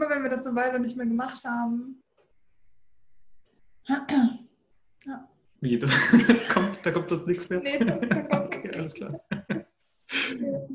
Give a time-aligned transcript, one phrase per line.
[0.00, 2.02] Immer wenn wir das eine Weile nicht mehr gemacht haben.
[3.86, 5.28] Ja.
[5.60, 5.78] Wie?
[5.78, 5.92] Das
[6.48, 7.60] kommt, da kommt sonst nichts mehr?
[7.60, 9.20] Nee, da kommt okay, alles klar.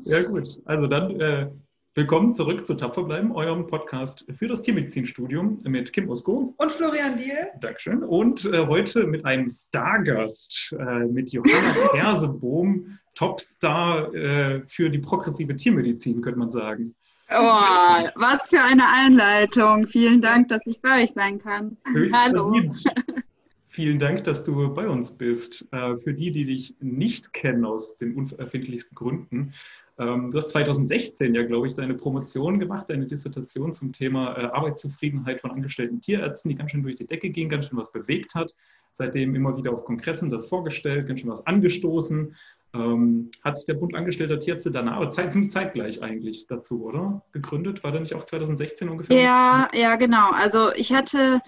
[0.04, 0.60] Ja, gut.
[0.64, 1.50] Also dann äh,
[1.96, 6.54] willkommen zurück zu Tapfer bleiben, eurem Podcast für das Tiermedizinstudium mit Kim Usko.
[6.56, 7.48] Und Florian Diel.
[7.60, 8.04] Dankeschön.
[8.04, 15.56] Und äh, heute mit einem Stargast, äh, mit Johanna Hersebohm, Topstar äh, für die progressive
[15.56, 16.94] Tiermedizin, könnte man sagen.
[17.28, 19.86] Oh, was für eine Einleitung.
[19.86, 21.76] Vielen Dank, dass ich bei euch sein kann.
[22.12, 22.54] Hallo.
[23.68, 25.66] Vielen Dank, dass du bei uns bist.
[25.72, 29.52] Äh, für die, die dich nicht kennen aus den unerfindlichsten Gründen,
[29.98, 34.44] ähm, du hast 2016 ja, glaube ich, deine Promotion gemacht, deine Dissertation zum Thema äh,
[34.46, 38.34] Arbeitszufriedenheit von angestellten Tierärzten, die ganz schön durch die Decke ging, ganz schön was bewegt
[38.34, 38.54] hat.
[38.92, 42.34] Seitdem immer wieder auf Kongressen das vorgestellt, ganz schön was angestoßen.
[42.74, 47.22] Ähm, hat sich der Bund Angestellter Tierärzte danach, aber ziemlich zeitgleich eigentlich dazu, oder?
[47.32, 47.82] Gegründet?
[47.82, 49.18] War der nicht auch 2016 ungefähr?
[49.18, 50.30] Ja, ja, genau.
[50.32, 51.40] Also ich hatte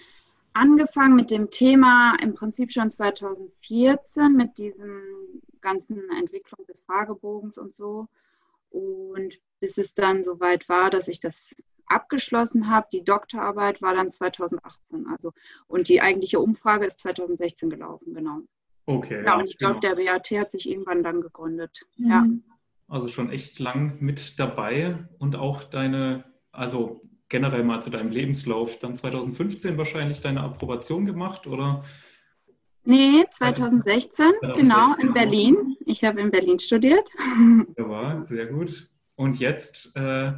[0.55, 5.03] angefangen mit dem Thema im Prinzip schon 2014 mit diesem
[5.61, 8.09] ganzen Entwicklung des Fragebogens und so.
[8.71, 11.55] Und bis es dann soweit war, dass ich das
[11.87, 15.07] abgeschlossen habe, die Doktorarbeit war dann 2018.
[15.07, 15.33] Also
[15.67, 18.41] und die eigentliche Umfrage ist 2016 gelaufen, genau.
[18.87, 19.23] Okay.
[19.25, 19.95] Ja, und ich glaube, genau.
[19.95, 21.83] der BAT hat sich irgendwann dann gegründet.
[21.97, 22.11] Mhm.
[22.11, 22.27] Ja.
[22.89, 28.79] Also schon echt lang mit dabei und auch deine, also generell mal zu deinem Lebenslauf,
[28.79, 31.85] dann 2015 wahrscheinlich deine Approbation gemacht oder?
[32.89, 35.77] Nee, 2016, 2016 genau, in Berlin.
[35.85, 37.09] Ich habe in Berlin studiert.
[37.77, 38.89] Ja, sehr gut.
[39.15, 40.33] Und jetzt, äh,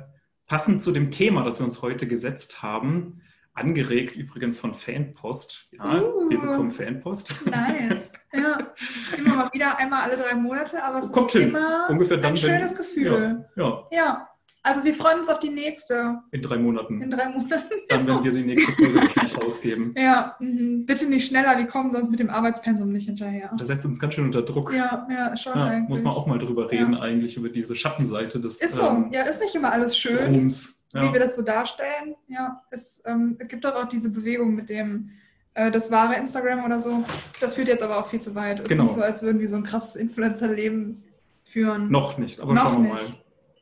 [0.47, 5.69] passend zu dem Thema, das wir uns heute gesetzt haben, Angeregt übrigens von Fanpost.
[5.73, 7.35] Ja, uh, wir bekommen Fanpost.
[7.47, 8.13] Nice.
[8.33, 8.59] Ja,
[9.19, 11.49] immer mal wieder, einmal alle drei Monate, aber es Kommt ist hin.
[11.49, 13.45] immer Ungefähr dann, ein schönes wenn, Gefühl.
[13.57, 13.89] Ja, ja.
[13.91, 14.30] ja.
[14.63, 16.21] Also wir freuen uns auf die nächste.
[16.33, 17.01] In drei Monaten.
[17.01, 17.63] In drei Monaten.
[17.89, 19.95] Dann, wenn wir die nächste Folge wahrscheinlich rausgeben.
[20.01, 20.85] Ja, mh.
[20.87, 23.51] bitte nicht schneller, wir kommen sonst mit dem Arbeitspensum nicht hinterher.
[23.57, 24.73] Das setzt uns ganz schön unter Druck.
[24.73, 25.89] Ja, ja, schon ja, eigentlich.
[25.89, 27.01] Muss man auch mal drüber reden, ja.
[27.01, 30.19] eigentlich, über diese Schattenseite des Ist so, ähm, ja, ist nicht immer alles schön.
[30.19, 31.09] Rums ja.
[31.09, 32.17] wie wir das so darstellen.
[32.29, 35.11] Ja, es, ähm, es gibt auch diese Bewegung mit dem
[35.55, 37.05] äh, das wahre Instagram oder so.
[37.41, 38.61] Das führt jetzt aber auch viel zu weit.
[38.61, 38.85] Es genau.
[38.85, 41.03] ist nicht so, als würden wir so ein krasses Influencer-Leben
[41.45, 41.91] führen.
[41.91, 43.09] Noch nicht, aber Noch schauen wir nicht.
[43.09, 43.20] mal.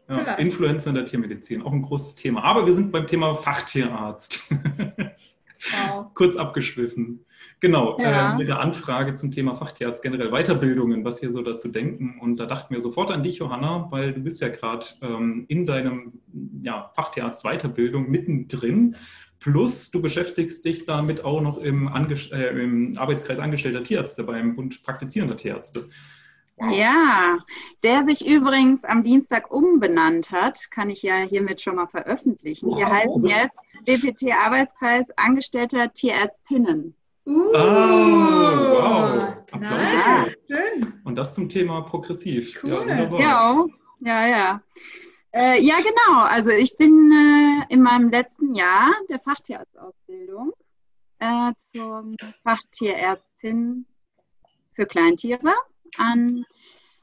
[0.08, 2.42] Ja, Influencer in der Tiermedizin, auch ein großes Thema.
[2.42, 4.50] Aber wir sind beim Thema Fachtierarzt.
[4.50, 6.06] Wow.
[6.14, 7.26] Kurz abgeschwiffen.
[7.60, 8.34] Genau, ja.
[8.34, 12.18] äh, mit der Anfrage zum Thema Fachtierarzt generell Weiterbildungen, was wir so dazu denken.
[12.20, 15.66] Und da dachten wir sofort an dich, Johanna, weil du bist ja gerade ähm, in
[15.66, 16.12] deinem
[16.62, 18.96] ja, Fachtierarzt Weiterbildung mittendrin.
[19.40, 24.54] Plus du beschäftigst dich damit auch noch im, Ange äh, im Arbeitskreis angestellter Tierärzte beim
[24.54, 25.88] Bund praktizierender Tierärzte.
[26.58, 26.72] Wow.
[26.72, 27.38] Ja,
[27.82, 32.68] der sich übrigens am Dienstag umbenannt hat, kann ich ja hiermit schon mal veröffentlichen.
[32.68, 32.78] Wow.
[32.78, 36.94] Wir heißen jetzt BPT Arbeitskreis Angestellter Tierärztinnen.
[37.26, 37.58] Uh, oh,
[38.74, 39.22] wow.
[39.52, 39.92] Applaus.
[39.92, 40.58] Ja.
[41.04, 42.60] Und das zum Thema progressiv.
[42.62, 42.84] Cool.
[42.88, 43.66] Ja, ja,
[44.00, 44.26] ja.
[44.26, 44.62] ja.
[45.32, 46.22] Äh, ja, genau.
[46.22, 50.52] Also ich bin äh, in meinem letzten Jahr der Fachtierarztausbildung
[51.18, 53.86] äh, zur Fachtierärztin
[54.74, 55.52] für Kleintiere
[55.96, 56.44] an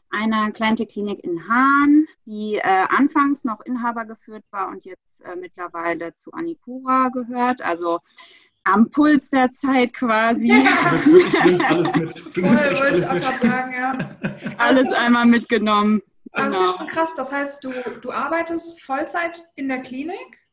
[0.10, 6.14] einer Kleintierklinik in Hahn, die äh, anfangs noch Inhaber geführt war und jetzt äh, mittlerweile
[6.14, 7.62] zu Anikura gehört.
[7.62, 8.00] Also
[8.64, 10.48] am Puls der Zeit quasi.
[10.48, 10.90] Ja.
[10.92, 12.36] Das du nimmst alles mit.
[12.36, 13.24] Du nimmst echt alles mit.
[13.24, 13.98] Sagen, ja.
[14.58, 16.02] Alles einmal mitgenommen.
[16.34, 16.50] Genau.
[16.50, 17.16] Das ist schon krass.
[17.16, 20.46] Das heißt, du, du arbeitest Vollzeit in der Klinik?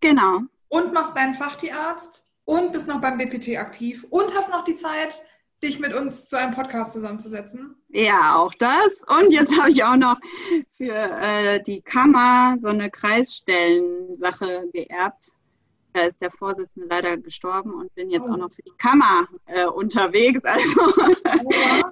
[0.00, 0.40] Genau.
[0.68, 5.22] Und machst deinen Fachtierarzt und bist noch beim BPT aktiv und hast noch die Zeit,
[5.62, 7.76] dich mit uns zu einem Podcast zusammenzusetzen.
[7.88, 9.02] Ja, auch das.
[9.08, 10.18] Und jetzt habe ich auch noch
[10.72, 15.32] für äh, die Kammer so eine Kreisstellensache geerbt.
[15.92, 18.32] Da ist der Vorsitzende leider gestorben und bin jetzt oh.
[18.32, 20.42] auch noch für die Kammer äh, unterwegs.
[20.44, 20.80] Also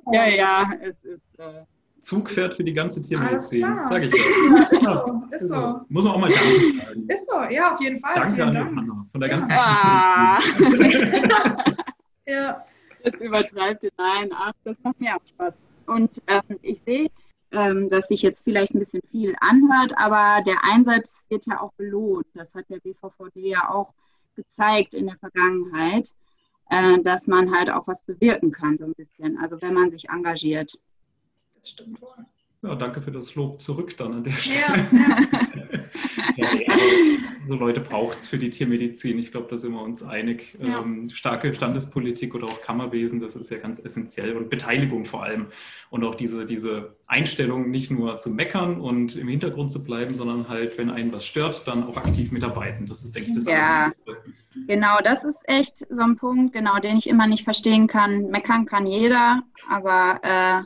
[0.05, 1.23] oh, ja, ja, es ist.
[1.39, 1.65] Äh,
[2.03, 4.15] Zug fährt für die ganze Tiermedizin, sage ich
[4.53, 4.69] ja.
[4.71, 5.81] Ist so, ist so.
[5.89, 7.09] Muss man auch mal Danke sagen.
[7.09, 8.15] Ist so, ja, auf jeden Fall.
[8.15, 10.39] Danke an Johanna von der ganzen ja.
[12.27, 12.65] ja.
[13.05, 13.91] Jetzt übertreibt ihr.
[13.99, 15.55] Nein, ach, das macht mir auch Spaß.
[15.87, 17.11] Und ähm, ich sehe,
[17.53, 21.73] ähm, dass sich jetzt vielleicht ein bisschen viel anhört, aber der Einsatz wird ja auch
[21.75, 22.27] belohnt.
[22.35, 23.93] Das hat der BVVD ja auch
[24.35, 26.11] gezeigt in der Vergangenheit,
[26.71, 29.39] äh, dass man halt auch was bewirken kann, so ein bisschen.
[29.39, 30.79] Also wenn man sich engagiert.
[31.57, 32.27] Das stimmt wohl.
[32.63, 34.59] Ja, danke für das Lob zurück dann an der Stelle.
[34.59, 35.54] Ja, ja.
[36.37, 36.49] Ja,
[37.43, 39.19] so Leute braucht es für die Tiermedizin.
[39.19, 40.57] Ich glaube, da sind wir uns einig.
[40.65, 40.81] Ja.
[40.81, 45.47] Ähm, starke Standespolitik oder auch Kammerwesen, das ist ja ganz essentiell und Beteiligung vor allem.
[45.91, 50.49] Und auch diese, diese Einstellung, nicht nur zu meckern und im Hintergrund zu bleiben, sondern
[50.49, 52.87] halt, wenn einen was stört, dann auch aktiv mitarbeiten.
[52.87, 53.93] Das ist, denke ich, das Ja,
[54.67, 58.31] genau, das ist echt so ein Punkt, genau, den ich immer nicht verstehen kann.
[58.31, 60.63] Meckern kann jeder, aber äh,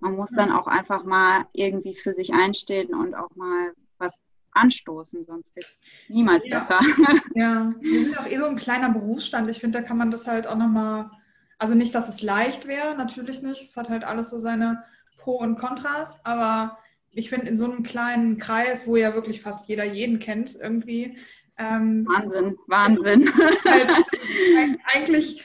[0.00, 4.20] man muss dann auch einfach mal irgendwie für sich einstehen und auch mal was
[4.52, 6.60] anstoßen, sonst wird es niemals ja.
[6.60, 6.80] besser.
[7.34, 9.48] Ja, wir sind auch eh so ein kleiner Berufsstand.
[9.48, 11.10] Ich finde, da kann man das halt auch nochmal,
[11.58, 13.62] also nicht, dass es leicht wäre, natürlich nicht.
[13.62, 14.84] Es hat halt alles so seine
[15.18, 16.78] Pro und Kontras, aber
[17.10, 21.16] ich finde, in so einem kleinen Kreis, wo ja wirklich fast jeder jeden kennt, irgendwie.
[21.58, 23.30] Ähm, Wahnsinn, Wahnsinn.
[23.64, 23.90] Halt
[24.92, 25.44] eigentlich,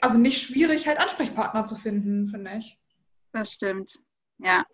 [0.00, 2.78] also nicht schwierig, halt Ansprechpartner zu finden, finde ich.
[3.32, 4.00] Das stimmt.
[4.38, 4.66] Ja.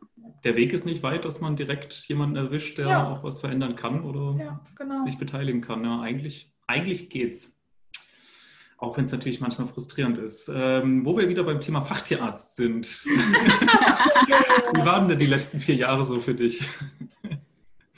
[0.45, 3.13] Der Weg ist nicht weit, dass man direkt jemanden erwischt, der ja.
[3.13, 5.05] auch was verändern kann oder ja, genau.
[5.05, 5.85] sich beteiligen kann.
[5.85, 7.61] Ja, eigentlich, eigentlich geht's.
[8.79, 10.51] Auch wenn es natürlich manchmal frustrierend ist.
[10.53, 12.87] Ähm, wo wir wieder beim Thema Fachtierarzt sind.
[13.05, 16.69] Wie waren denn die letzten vier Jahre so für dich?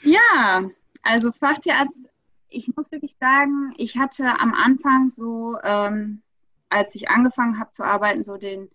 [0.01, 0.69] Ja,
[1.01, 2.09] also Fachtierarzt,
[2.49, 6.21] ich muss wirklich sagen, ich hatte am Anfang so, ähm,
[6.69, 8.69] als ich angefangen habe zu arbeiten, so den,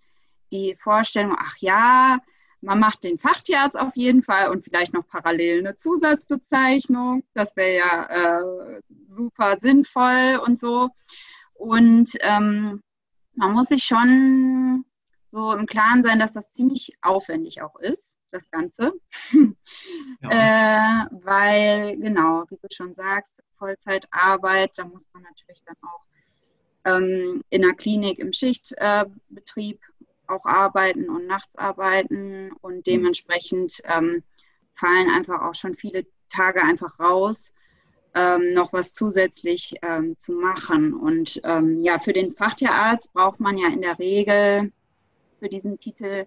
[0.50, 2.19] die Vorstellung, ach ja,
[2.62, 7.24] man macht den Fachtierarzt auf jeden Fall und vielleicht noch parallel eine Zusatzbezeichnung.
[7.34, 10.90] Das wäre ja äh, super sinnvoll und so.
[11.54, 12.82] Und ähm,
[13.34, 14.84] man muss sich schon
[15.32, 18.92] so im Klaren sein, dass das ziemlich aufwendig auch ist, das Ganze.
[20.22, 20.30] Ja.
[21.06, 26.04] äh, weil, genau, wie du schon sagst, Vollzeitarbeit, da muss man natürlich dann auch
[26.84, 29.80] ähm, in der Klinik im Schichtbetrieb
[30.30, 32.82] auch arbeiten und nachts arbeiten und mhm.
[32.82, 34.22] dementsprechend ähm,
[34.74, 37.52] fallen einfach auch schon viele Tage einfach raus,
[38.14, 40.94] ähm, noch was zusätzlich ähm, zu machen.
[40.94, 44.72] Und ähm, ja, für den Fachtierarzt braucht man ja in der Regel
[45.38, 46.26] für diesen Titel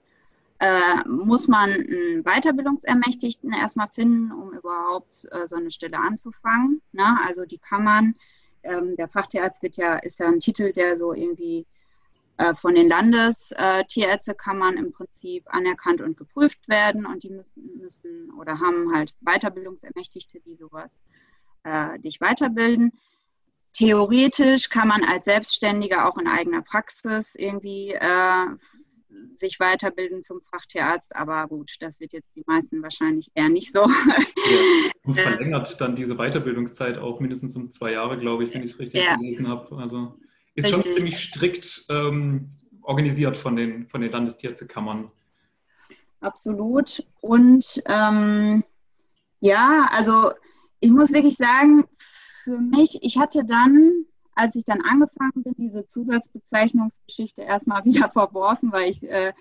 [0.59, 6.81] äh, muss man einen Weiterbildungsermächtigten erstmal finden, um überhaupt äh, so eine Stelle anzufangen.
[6.94, 7.17] Ne?
[7.25, 8.15] Also die kann man,
[8.63, 11.65] ähm, der Fachtierarzt wird ja, ist ja ein Titel, der so irgendwie
[12.59, 18.94] von den Landestierärztekammern im Prinzip anerkannt und geprüft werden und die müssen, müssen oder haben
[18.94, 21.01] halt Weiterbildungsermächtigte, die sowas
[21.63, 22.91] äh, dich weiterbilden.
[23.74, 28.45] Theoretisch kann man als Selbstständiger auch in eigener Praxis irgendwie äh,
[29.33, 33.81] sich weiterbilden zum Fachtierarzt, aber gut, das wird jetzt die meisten wahrscheinlich eher nicht so.
[33.81, 34.15] Ja,
[35.03, 38.79] und verlängert dann diese Weiterbildungszeit auch mindestens um zwei Jahre, glaube ich, wenn ich es
[38.79, 39.15] richtig ja.
[39.15, 39.75] gelesen habe.
[39.77, 40.19] Also
[40.55, 40.83] ist Richtig.
[40.83, 42.51] schon ziemlich strikt ähm,
[42.81, 45.11] organisiert von den, von den Landestierärztekammern.
[46.19, 47.05] Absolut.
[47.21, 48.63] Und ähm,
[49.39, 50.31] ja, also
[50.79, 51.85] ich muss wirklich sagen,
[52.44, 54.05] für mich, ich hatte dann,
[54.35, 59.33] als ich dann angefangen bin, diese Zusatzbezeichnungsgeschichte erstmal wieder verworfen, weil ich äh,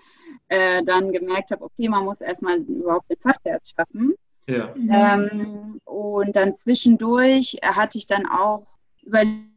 [0.47, 4.13] äh, dann gemerkt habe, okay, man muss erstmal überhaupt den Fachwert schaffen.
[4.47, 4.75] Ja.
[4.75, 8.67] Ähm, und dann zwischendurch hatte ich dann auch
[9.01, 9.52] überlegt,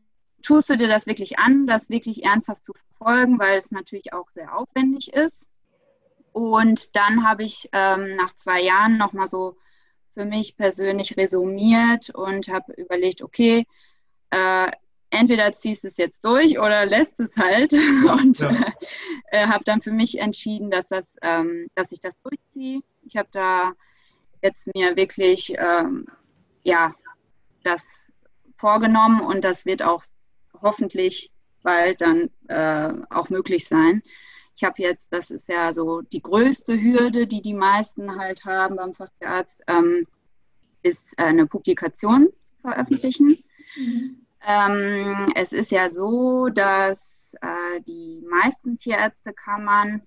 [0.47, 4.31] tust du dir das wirklich an, das wirklich ernsthaft zu verfolgen, weil es natürlich auch
[4.31, 5.49] sehr aufwendig ist.
[6.33, 9.57] Und dann habe ich ähm, nach zwei Jahren nochmal so
[10.15, 13.67] für mich persönlich resumiert und habe überlegt, okay,
[14.31, 14.71] äh,
[15.11, 17.73] entweder ziehst du es jetzt durch oder lässt es halt.
[18.05, 18.67] Und ja.
[19.31, 22.81] äh, habe dann für mich entschieden, dass, das, ähm, dass ich das durchziehe.
[23.03, 23.73] Ich habe da
[24.43, 26.07] jetzt mir wirklich, ähm,
[26.65, 26.95] ja,
[27.63, 28.13] das
[28.57, 30.03] vorgenommen und das wird auch
[30.63, 31.33] hoffentlich
[31.63, 34.03] bald dann äh, auch möglich sein.
[34.57, 38.77] Ich habe jetzt, das ist ja so die größte Hürde, die die meisten halt haben
[38.77, 40.07] beim Facharzt, ähm,
[40.83, 43.43] ist eine Publikation zu veröffentlichen.
[44.47, 50.03] Ähm, es ist ja so, dass äh, die meisten Tierärztekammern,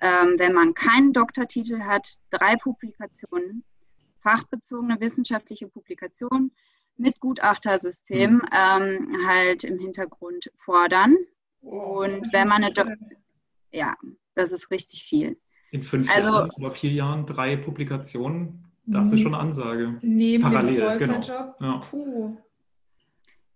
[0.00, 3.62] ähm, wenn man keinen Doktortitel hat, drei Publikationen,
[4.20, 6.50] fachbezogene wissenschaftliche Publikationen
[6.96, 8.42] mit Gutachtersystem mhm.
[8.52, 11.16] ähm, halt im Hintergrund fordern.
[11.62, 12.84] Oh, und wenn man eine, Do
[13.72, 13.94] ja,
[14.34, 15.38] das ist richtig viel.
[15.70, 19.98] In fünf also, Jahren oder vier Jahren drei Publikationen, das ist schon eine Ansage.
[20.02, 21.12] Neben Parallel, dem genau.
[21.14, 21.58] Vollzeitjob.
[21.58, 21.72] Genau.
[21.72, 21.78] Ja.
[21.78, 22.36] Puh.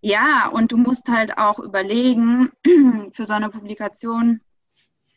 [0.01, 2.51] Ja, und du musst halt auch überlegen,
[3.13, 4.41] für so eine Publikation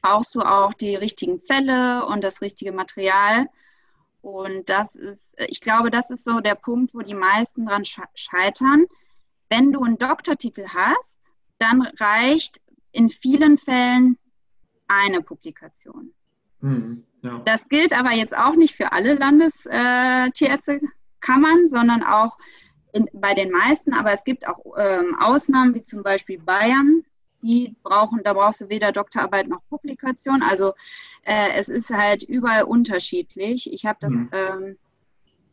[0.01, 3.47] brauchst du auch die richtigen Fälle und das richtige Material.
[4.21, 8.85] Und das ist, ich glaube, das ist so der Punkt, wo die meisten dran scheitern.
[9.49, 12.61] Wenn du einen Doktortitel hast, dann reicht
[12.91, 14.17] in vielen Fällen
[14.87, 16.13] eine Publikation.
[16.59, 17.41] Mhm, ja.
[17.45, 20.91] Das gilt aber jetzt auch nicht für alle Landestierärztekammern.
[21.21, 22.37] Kammern, sondern auch
[22.93, 27.03] in, bei den meisten, aber es gibt auch ähm, Ausnahmen, wie zum Beispiel Bayern,
[27.41, 30.43] die brauchen, da brauchst du weder Doktorarbeit noch Publikation.
[30.43, 30.73] Also
[31.23, 33.71] äh, es ist halt überall unterschiedlich.
[33.71, 34.29] Ich habe das mhm.
[34.31, 34.77] ähm,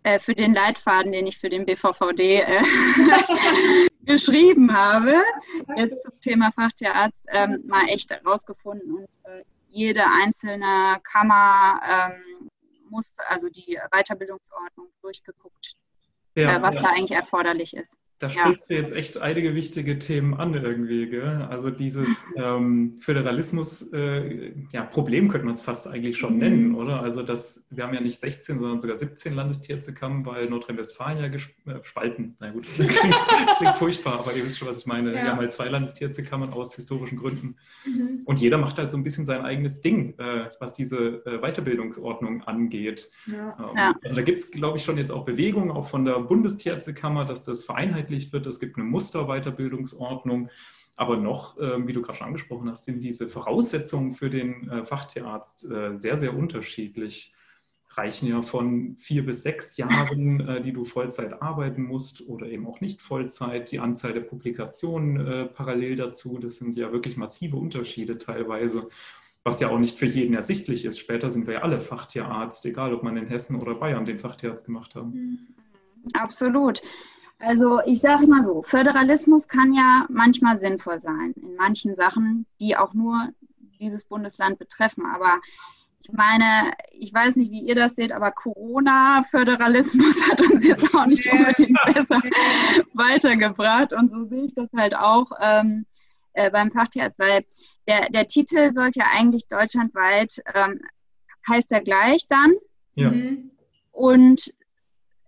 [0.03, 2.63] äh, für den Leitfaden, den ich für den BVVD äh,
[4.03, 5.23] geschrieben habe,
[5.77, 12.49] jetzt zum Thema Fachtierarzt, ähm, mal echt rausgefunden und äh, jede einzelne Kammer ähm,
[12.89, 15.75] muss, also die Weiterbildungsordnung durchgeguckt,
[16.35, 16.83] ja, äh, was ja.
[16.83, 17.99] da eigentlich erforderlich ist.
[18.19, 18.77] Da spricht ja.
[18.77, 21.07] jetzt echt einige wichtige Themen an irgendwie.
[21.07, 21.47] Gell?
[21.49, 26.39] Also dieses ähm, Föderalismus, äh, ja, könnte man es fast eigentlich schon mhm.
[26.39, 27.01] nennen, oder?
[27.01, 31.79] Also das, wir haben ja nicht 16, sondern sogar 17 Landestierärztekammern, weil Nordrhein-Westfalen ja äh,
[31.79, 32.37] gespalten.
[32.41, 32.95] Na gut, klingt,
[33.59, 35.15] klingt, furchtbar, aber ihr wisst schon, was ich meine.
[35.15, 35.23] Ja.
[35.23, 37.57] Wir haben halt zwei Landestierärztekammern aus historischen Gründen.
[37.87, 38.23] Mhm.
[38.25, 42.43] Und jeder macht halt so ein bisschen sein eigenes Ding, äh, was diese äh, Weiterbildungsordnung
[42.43, 43.11] angeht.
[43.27, 43.57] Ja.
[43.59, 47.25] Ähm, also da gibt es, glaube ich, schon jetzt auch Bewegungen, auch von der Bundestierärztekammer,
[47.25, 48.47] dass das vereinheitlicht vereinheitlicht wird.
[48.47, 50.49] Es gibt eine Musterweiterbildungsordnung.
[50.97, 54.85] Aber noch, ähm, wie du gerade schon angesprochen hast, sind diese Voraussetzungen für den äh,
[54.85, 57.35] Fachtierarzt äh, sehr, sehr unterschiedlich.
[57.91, 62.67] Reichen ja von vier bis sechs Jahren, äh, die du Vollzeit arbeiten musst oder eben
[62.67, 63.71] auch nicht Vollzeit.
[63.71, 68.89] Die Anzahl der Publikationen parallel dazu, das sind ja wirklich massive Unterschiede teilweise
[69.45, 70.99] was ja auch nicht für jeden ersichtlich ist.
[70.99, 74.67] Später sind wir ja alle Fachtierarzt, egal ob man in Hessen oder Bayern den Fachtierarzt
[74.67, 75.55] gemacht haben.
[76.13, 76.83] Absolut.
[77.41, 82.77] Also ich sage mal so, Föderalismus kann ja manchmal sinnvoll sein in manchen Sachen, die
[82.77, 83.29] auch nur
[83.81, 85.07] dieses Bundesland betreffen.
[85.07, 85.39] Aber
[86.03, 91.07] ich meine, ich weiß nicht, wie ihr das seht, aber Corona-Föderalismus hat uns jetzt auch
[91.07, 92.21] nicht unbedingt besser
[92.95, 93.93] weitergebracht.
[93.93, 95.87] Und so sehe ich das halt auch ähm,
[96.33, 97.45] äh, beim Fachtierarzt, weil
[97.87, 100.81] der, der Titel sollte ja eigentlich deutschlandweit, ähm,
[101.49, 102.55] heißt er gleich dann.
[102.95, 103.13] Ja.
[103.93, 104.53] Und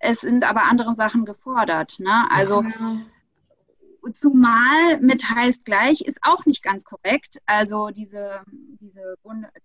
[0.00, 2.00] es sind aber andere Sachen gefordert.
[2.00, 2.26] Ne?
[2.30, 2.96] Also ja.
[4.12, 7.40] zumal mit heißt gleich ist auch nicht ganz korrekt.
[7.44, 9.14] Also diese, diese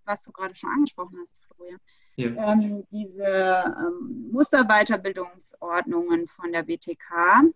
[0.04, 1.80] was du gerade schon angesprochen hast, Florian,
[2.16, 2.52] ja.
[2.52, 7.50] ähm, diese ähm, Musterweiterbildungsordnungen von der BTK.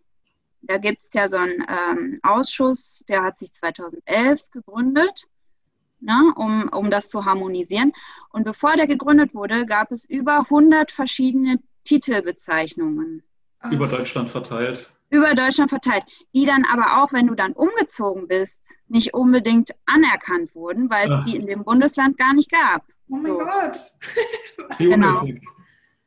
[0.62, 5.28] Da gibt es ja so einen ähm, Ausschuss, der hat sich 2011 gegründet.
[6.02, 7.92] Ne, um, um das zu harmonisieren.
[8.30, 13.22] Und bevor der gegründet wurde, gab es über 100 verschiedene Titelbezeichnungen.
[13.70, 14.90] Über Deutschland verteilt.
[15.10, 20.54] Über Deutschland verteilt, die dann aber auch, wenn du dann umgezogen bist, nicht unbedingt anerkannt
[20.54, 22.84] wurden, weil es die in dem Bundesland gar nicht gab.
[23.08, 23.38] Oh mein so.
[23.38, 23.78] Gott.
[24.78, 25.26] genau.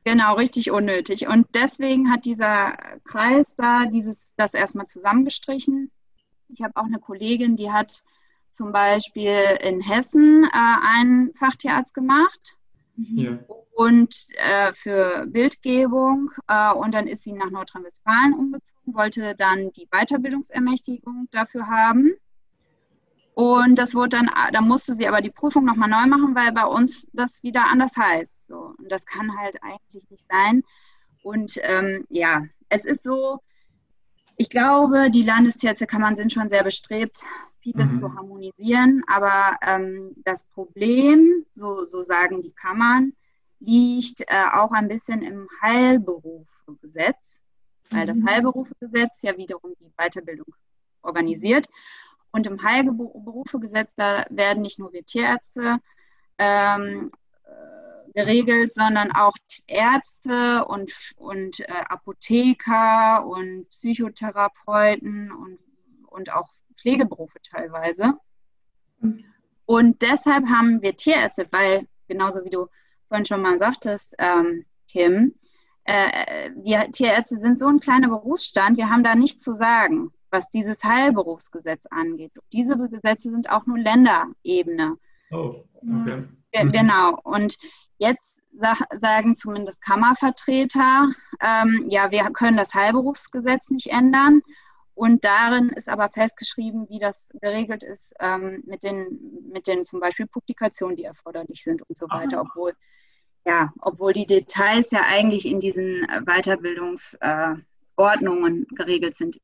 [0.06, 1.28] Genau, richtig unnötig.
[1.28, 5.92] Und deswegen hat dieser Kreis da dieses, das erstmal zusammengestrichen.
[6.50, 8.04] Ich habe auch eine Kollegin, die hat
[8.52, 12.58] zum Beispiel in Hessen äh, einen Fachtierarzt gemacht.
[12.96, 13.40] Ja
[13.74, 16.32] und äh, für Bildgebung.
[16.48, 22.14] Äh, und dann ist sie nach Nordrhein-Westfalen umgezogen, wollte dann die Weiterbildungsermächtigung dafür haben.
[23.36, 26.66] Und das wurde dann, da musste sie aber die Prüfung nochmal neu machen, weil bei
[26.66, 28.48] uns das wieder anders heißt.
[28.48, 28.76] So.
[28.78, 30.62] Und das kann halt eigentlich nicht sein.
[31.24, 33.40] Und ähm, ja, es ist so,
[34.38, 37.24] ich glaube, die Landestierärztekammern sind schon sehr bestrebt,
[37.64, 38.00] vieles mhm.
[38.00, 39.04] zu harmonisieren.
[39.08, 43.14] Aber ähm, das Problem, so, so sagen die Kammern,
[43.60, 47.40] liegt äh, auch ein bisschen im Heilberufegesetz,
[47.90, 48.28] weil das mhm.
[48.28, 50.54] Heilberufegesetz ja wiederum die Weiterbildung
[51.02, 51.68] organisiert.
[52.32, 55.78] Und im Heilberufegesetz, da werden nicht nur wir Tierärzte
[56.40, 57.12] ähm,
[57.46, 59.34] äh, geregelt, sondern auch
[59.68, 65.60] Ärzte und, und äh, Apotheker und Psychotherapeuten und,
[66.08, 66.50] und auch
[66.84, 68.14] Pflegeberufe teilweise.
[69.66, 72.68] Und deshalb haben wir Tierärzte, weil genauso wie du
[73.08, 75.34] vorhin schon mal sagtest, ähm, Kim,
[75.86, 80.50] äh, wir Tierärzte sind so ein kleiner Berufsstand, wir haben da nichts zu sagen, was
[80.50, 82.32] dieses Heilberufsgesetz angeht.
[82.52, 84.98] diese Gesetze sind auch nur Länderebene.
[85.32, 86.24] Oh, okay.
[86.54, 87.20] Ja, genau.
[87.24, 87.58] Und
[87.98, 91.12] jetzt sagen zumindest Kammervertreter,
[91.42, 94.42] ähm, ja, wir können das Heilberufsgesetz nicht ändern.
[94.96, 100.00] Und darin ist aber festgeschrieben, wie das geregelt ist ähm, mit, den, mit den zum
[100.00, 102.42] Beispiel Publikationen, die erforderlich sind und so weiter, ah.
[102.42, 102.74] obwohl
[103.46, 109.38] ja, obwohl die Details ja eigentlich in diesen äh, Weiterbildungsordnungen äh, geregelt sind.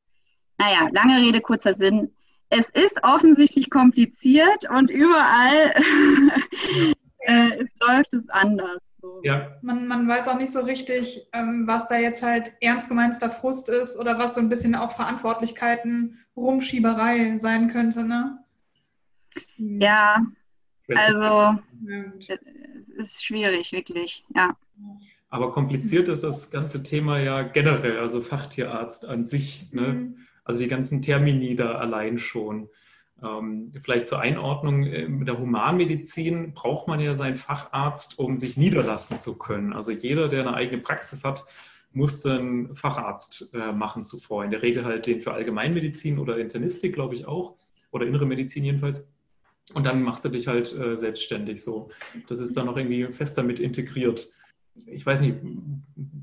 [0.58, 2.14] Naja, lange Rede, kurzer Sinn.
[2.48, 5.72] Es ist offensichtlich kompliziert und überall
[7.20, 8.80] äh, läuft es anders.
[9.00, 9.20] So.
[9.22, 9.56] Ja.
[9.62, 13.68] Man, man weiß auch nicht so richtig, ähm, was da jetzt halt ernst gemeinster Frust
[13.68, 18.38] ist oder was so ein bisschen auch Verantwortlichkeiten, Rumschieberei sein könnte, ne?
[19.56, 20.24] Ja,
[20.88, 21.58] also
[22.96, 24.56] ist schwierig, wirklich, ja.
[25.28, 29.72] Aber kompliziert ist das ganze Thema ja generell, also Fachtierarzt an sich.
[29.72, 29.82] Ne?
[29.82, 30.18] Mhm.
[30.44, 32.68] Also die ganzen Termini da allein schon.
[33.22, 39.18] Ähm, vielleicht zur Einordnung, in der Humanmedizin braucht man ja seinen Facharzt, um sich niederlassen
[39.18, 39.72] zu können.
[39.72, 41.44] Also jeder, der eine eigene Praxis hat,
[41.92, 44.44] muss einen Facharzt äh, machen zuvor.
[44.44, 47.56] In der Regel halt den für Allgemeinmedizin oder Internistik, glaube ich auch,
[47.90, 49.08] oder innere Medizin jedenfalls.
[49.74, 51.90] Und dann machst du dich halt äh, selbstständig so.
[52.28, 54.30] Das ist dann noch irgendwie fest damit integriert.
[54.86, 55.36] Ich weiß nicht,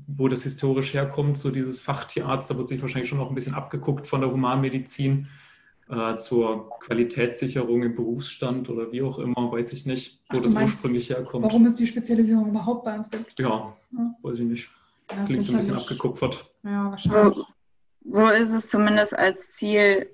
[0.06, 3.54] wo das historisch herkommt, so dieses Fachtierarzt, da wird sich wahrscheinlich schon noch ein bisschen
[3.54, 5.28] abgeguckt von der Humanmedizin
[5.90, 10.52] äh, zur Qualitätssicherung im Berufsstand oder wie auch immer, weiß ich nicht, wo Ach, das
[10.52, 11.44] meinst, ursprünglich herkommt.
[11.44, 13.38] Warum es die Spezialisierung überhaupt bei uns gibt?
[13.38, 14.14] Ja, ja.
[14.22, 14.70] weiß ich nicht.
[15.10, 16.50] Ja, Klingt so ein bisschen abgekupfert.
[16.62, 17.34] Ja, wahrscheinlich.
[17.34, 17.46] So,
[18.10, 20.10] so ist es zumindest als Ziel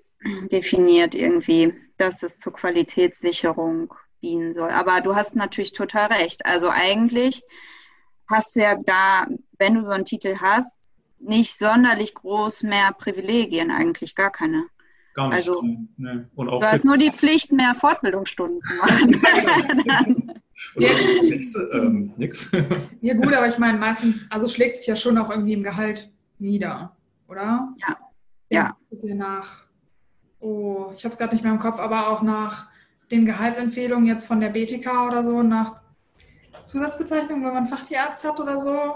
[0.51, 4.71] definiert irgendwie, dass es zur Qualitätssicherung dienen soll.
[4.71, 6.47] Aber du hast natürlich total recht.
[6.47, 7.43] Also eigentlich
[8.29, 9.27] hast du ja da,
[9.59, 10.89] wenn du so einen Titel hast,
[11.19, 14.67] nicht sonderlich groß mehr Privilegien, eigentlich gar keine.
[15.15, 15.37] Gar nicht.
[15.37, 16.25] Also, nee.
[16.35, 19.23] Und auch du hast nur die Pflicht, mehr Fortbildungsstunden zu machen.
[20.77, 20.89] Ja.
[21.21, 22.51] Pflicht, ähm, nix.
[23.01, 26.11] ja gut, aber ich meine, meistens, also schlägt sich ja schon auch irgendwie im Gehalt
[26.39, 26.97] nieder,
[27.29, 27.75] oder?
[27.77, 27.99] Ja.
[28.51, 28.77] Ja.
[28.91, 29.15] ja.
[29.15, 29.65] Nach,
[30.41, 32.69] oh, ich habe es gerade nicht mehr im Kopf, aber auch nach
[33.11, 35.83] den Gehaltsempfehlungen jetzt von der BTK oder so, nach
[36.65, 38.95] Zusatzbezeichnung, wenn man Fachtierarzt hat oder so.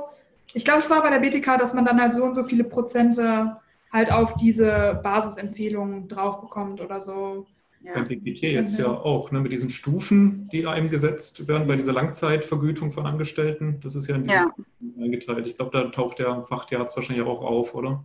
[0.54, 2.64] Ich glaube, es war bei der BTK, dass man dann halt so und so viele
[2.64, 3.56] Prozente
[3.92, 7.46] halt auf diese Basisempfehlungen drauf bekommt oder so.
[7.82, 7.94] Ja.
[7.94, 11.76] Das geht hier jetzt ja auch, ne, mit diesen Stufen, die einem gesetzt werden bei
[11.76, 13.78] dieser Langzeitvergütung von Angestellten.
[13.82, 14.52] Das ist ja in ja.
[15.00, 15.46] eingeteilt.
[15.46, 18.04] Ich glaube, da taucht der Fachtierarzt wahrscheinlich auch auf, oder?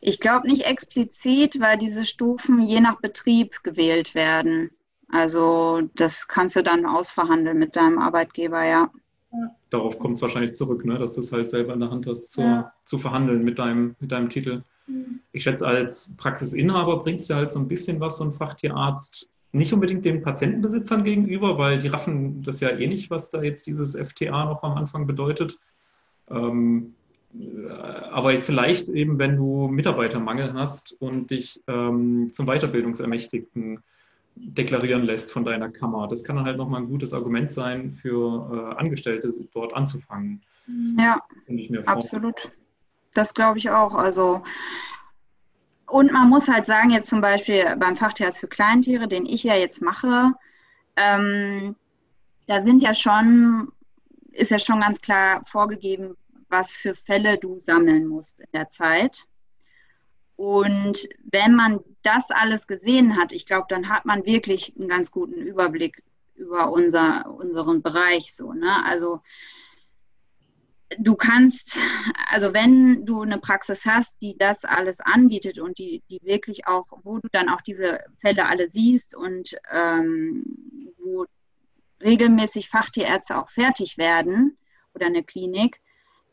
[0.00, 4.70] Ich glaube nicht explizit, weil diese Stufen je nach Betrieb gewählt werden.
[5.08, 8.90] Also das kannst du dann ausverhandeln mit deinem Arbeitgeber, ja.
[9.70, 10.98] Darauf kommt es wahrscheinlich zurück, ne?
[10.98, 12.72] dass du es halt selber in der Hand hast, zu, ja.
[12.84, 14.62] zu verhandeln mit deinem, mit deinem Titel.
[15.32, 19.30] Ich schätze, als Praxisinhaber bringt es ja halt so ein bisschen was, so ein Fachtierarzt,
[19.52, 23.66] nicht unbedingt den Patientenbesitzern gegenüber, weil die raffen das ja eh nicht, was da jetzt
[23.66, 25.58] dieses FTA noch am Anfang bedeutet.
[26.28, 26.94] Ähm,
[28.10, 33.80] aber vielleicht eben, wenn du Mitarbeitermangel hast und dich ähm, zum Weiterbildungsermächtigten
[34.36, 36.08] deklarieren lässt von deiner Kammer.
[36.08, 40.42] Das kann dann halt nochmal ein gutes Argument sein für äh, Angestellte, dort anzufangen.
[40.98, 41.20] Ja,
[41.86, 42.50] absolut.
[43.14, 43.94] Das glaube ich auch.
[43.94, 44.42] Also
[45.86, 49.54] und man muss halt sagen, jetzt zum Beispiel beim Fachtierarzt für Kleintiere, den ich ja
[49.54, 50.32] jetzt mache,
[50.96, 51.76] ähm,
[52.46, 53.72] da sind ja schon,
[54.32, 56.16] ist ja schon ganz klar vorgegeben,
[56.48, 59.24] was für Fälle du sammeln musst in der Zeit.
[60.36, 65.10] Und wenn man das alles gesehen hat, ich glaube, dann hat man wirklich einen ganz
[65.10, 66.02] guten Überblick
[66.34, 68.52] über unser, unseren Bereich so.
[68.52, 68.84] Ne?
[68.84, 69.20] Also
[70.98, 71.78] du kannst,
[72.30, 76.86] also wenn du eine Praxis hast, die das alles anbietet und die, die wirklich auch,
[77.02, 80.44] wo du dann auch diese Fälle alle siehst und ähm,
[80.98, 81.26] wo
[82.02, 84.58] regelmäßig Fachtierärzte auch fertig werden
[84.94, 85.80] oder eine Klinik,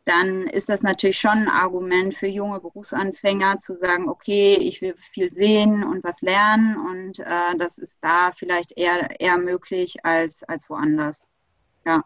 [0.05, 4.95] dann ist das natürlich schon ein Argument für junge Berufsanfänger zu sagen, okay, ich will
[5.13, 10.43] viel sehen und was lernen und äh, das ist da vielleicht eher, eher möglich als,
[10.43, 11.27] als woanders.
[11.85, 12.03] Ja.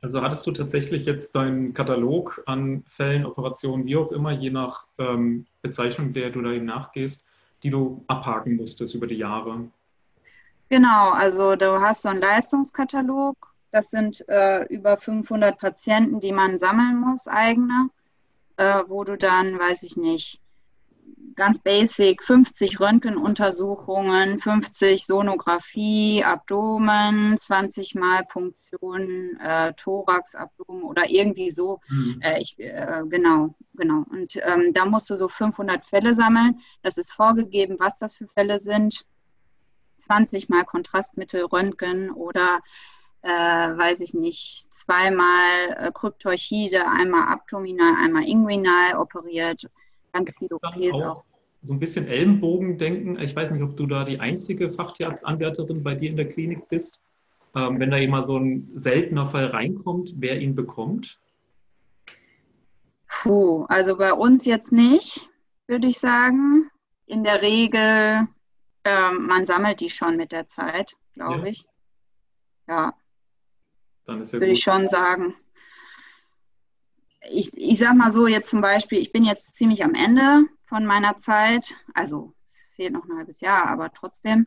[0.00, 4.86] Also hattest du tatsächlich jetzt deinen Katalog an Fällen, Operationen, wie auch immer, je nach
[4.98, 7.24] ähm, Bezeichnung, der du da eben nachgehst,
[7.62, 9.68] die du abhaken musstest über die Jahre?
[10.68, 16.58] Genau, also du hast so einen Leistungskatalog das sind äh, über 500 Patienten, die man
[16.58, 17.90] sammeln muss, eigene,
[18.56, 20.40] äh, wo du dann, weiß ich nicht,
[21.38, 31.50] ganz basic 50 Röntgenuntersuchungen, 50 Sonographie, Abdomen, 20 Mal Punktion, äh, Thorax, Abdomen oder irgendwie
[31.50, 31.80] so.
[31.88, 32.20] Mhm.
[32.20, 34.04] Äh, ich, äh, genau, genau.
[34.10, 36.60] Und ähm, da musst du so 500 Fälle sammeln.
[36.82, 39.06] Das ist vorgegeben, was das für Fälle sind.
[39.98, 42.60] 20 Mal Kontrastmittel, Röntgen oder
[43.22, 49.68] äh, weiß ich nicht, zweimal äh, Kryptorchide, einmal abdominal, einmal inguinal operiert,
[50.18, 51.24] ganz viele OPs auch.
[51.62, 53.18] So ein bisschen Ellenbogen denken.
[53.18, 57.00] Ich weiß nicht, ob du da die einzige Fachtierarztanwärterin bei dir in der Klinik bist.
[57.54, 61.18] Ähm, wenn da immer so ein seltener Fall reinkommt, wer ihn bekommt?
[63.08, 65.28] Puh, also bei uns jetzt nicht,
[65.66, 66.70] würde ich sagen.
[67.06, 68.28] In der Regel,
[68.84, 71.46] ähm, man sammelt die schon mit der Zeit, glaube ja.
[71.46, 71.64] ich.
[72.68, 72.94] Ja.
[74.04, 75.34] Dann ist ja Würde ich schon sagen.
[77.30, 80.86] Ich, ich sag mal so, jetzt zum Beispiel, ich bin jetzt ziemlich am Ende von
[80.86, 81.74] meiner Zeit.
[81.94, 84.46] Also es fehlt noch ein halbes Jahr, aber trotzdem.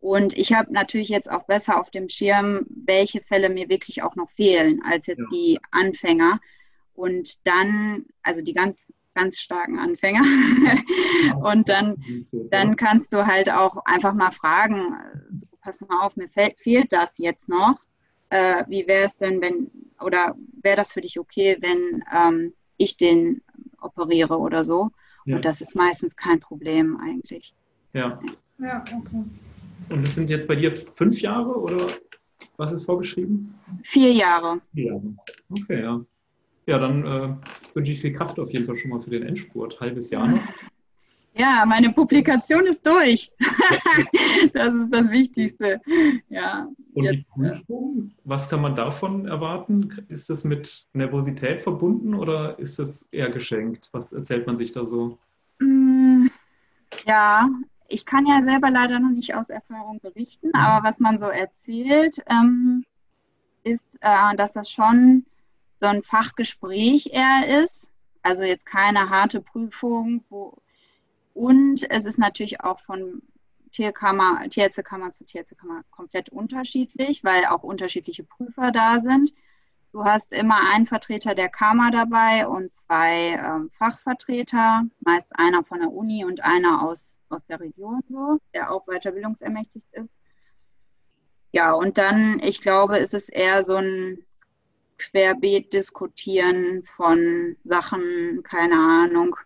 [0.00, 4.14] Und ich habe natürlich jetzt auch besser auf dem Schirm, welche Fälle mir wirklich auch
[4.14, 5.26] noch fehlen, als jetzt ja.
[5.32, 6.40] die Anfänger.
[6.94, 10.22] und dann, also die ganz, ganz starken Anfänger.
[11.42, 12.02] und dann,
[12.50, 14.94] dann kannst du halt auch einfach mal fragen,
[15.60, 17.76] pass mal auf, mir fehlt das jetzt noch.
[18.30, 22.96] Äh, wie wäre es denn, wenn, oder wäre das für dich okay, wenn ähm, ich
[22.96, 23.42] den
[23.80, 24.90] operiere oder so?
[25.24, 25.36] Ja.
[25.36, 27.54] Und das ist meistens kein Problem eigentlich.
[27.92, 28.20] Ja.
[28.58, 29.24] Ja, okay.
[29.90, 31.86] Und das sind jetzt bei dir fünf Jahre oder
[32.56, 33.54] was ist vorgeschrieben?
[33.82, 34.60] Vier Jahre.
[34.74, 35.14] Vier Jahre.
[35.50, 36.04] Okay, ja.
[36.66, 39.80] Ja, dann äh, wünsche ich viel Kraft auf jeden Fall schon mal für den Endspurt.
[39.80, 40.42] Halbes Jahr noch.
[41.34, 43.30] Ja, meine Publikation ist durch.
[44.52, 45.80] das ist das Wichtigste.
[46.28, 50.04] Ja, Und jetzt, die Prüfung, was kann man davon erwarten?
[50.08, 53.88] Ist das mit Nervosität verbunden oder ist das eher geschenkt?
[53.92, 55.18] Was erzählt man sich da so?
[55.60, 56.26] Mm,
[57.06, 57.48] ja,
[57.86, 62.22] ich kann ja selber leider noch nicht aus Erfahrung berichten, aber was man so erzählt,
[62.28, 62.84] ähm,
[63.62, 65.24] ist, äh, dass das schon
[65.78, 67.90] so ein Fachgespräch eher ist.
[68.22, 70.24] Also jetzt keine harte Prüfung.
[70.28, 70.58] Wo,
[71.38, 73.22] und es ist natürlich auch von
[73.70, 79.32] Tierkammer, Tierärztekammer zu Tierärztekammer komplett unterschiedlich, weil auch unterschiedliche Prüfer da sind.
[79.92, 85.78] Du hast immer einen Vertreter der Kammer dabei und zwei ähm, Fachvertreter, meist einer von
[85.78, 90.16] der Uni und einer aus, aus der Region, so, der auch weiterbildungsermächtigt ist.
[91.52, 94.18] Ja, und dann, ich glaube, ist es eher so ein
[94.98, 99.36] Querbeet diskutieren von Sachen, keine Ahnung.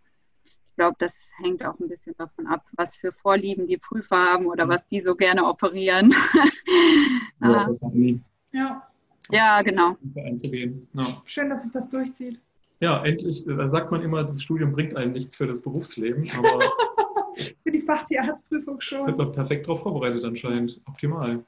[0.82, 4.46] Ich glaube, das hängt auch ein bisschen davon ab, was für Vorlieben die Prüfer haben
[4.46, 6.12] oder was die so gerne operieren.
[7.40, 8.20] ja, das haben die.
[8.50, 8.82] Ja.
[9.30, 9.96] Ja, genau.
[10.16, 10.88] Einzugehen.
[10.94, 11.22] Ja.
[11.24, 12.40] Schön, dass sich das durchzieht.
[12.80, 16.72] Ja, endlich, da sagt man immer, das Studium bringt einem nichts für das Berufsleben, aber
[17.62, 19.06] für die Fachtierarztprüfung schon.
[19.06, 20.80] Wird man perfekt darauf vorbereitet anscheinend.
[20.88, 21.44] Optimal.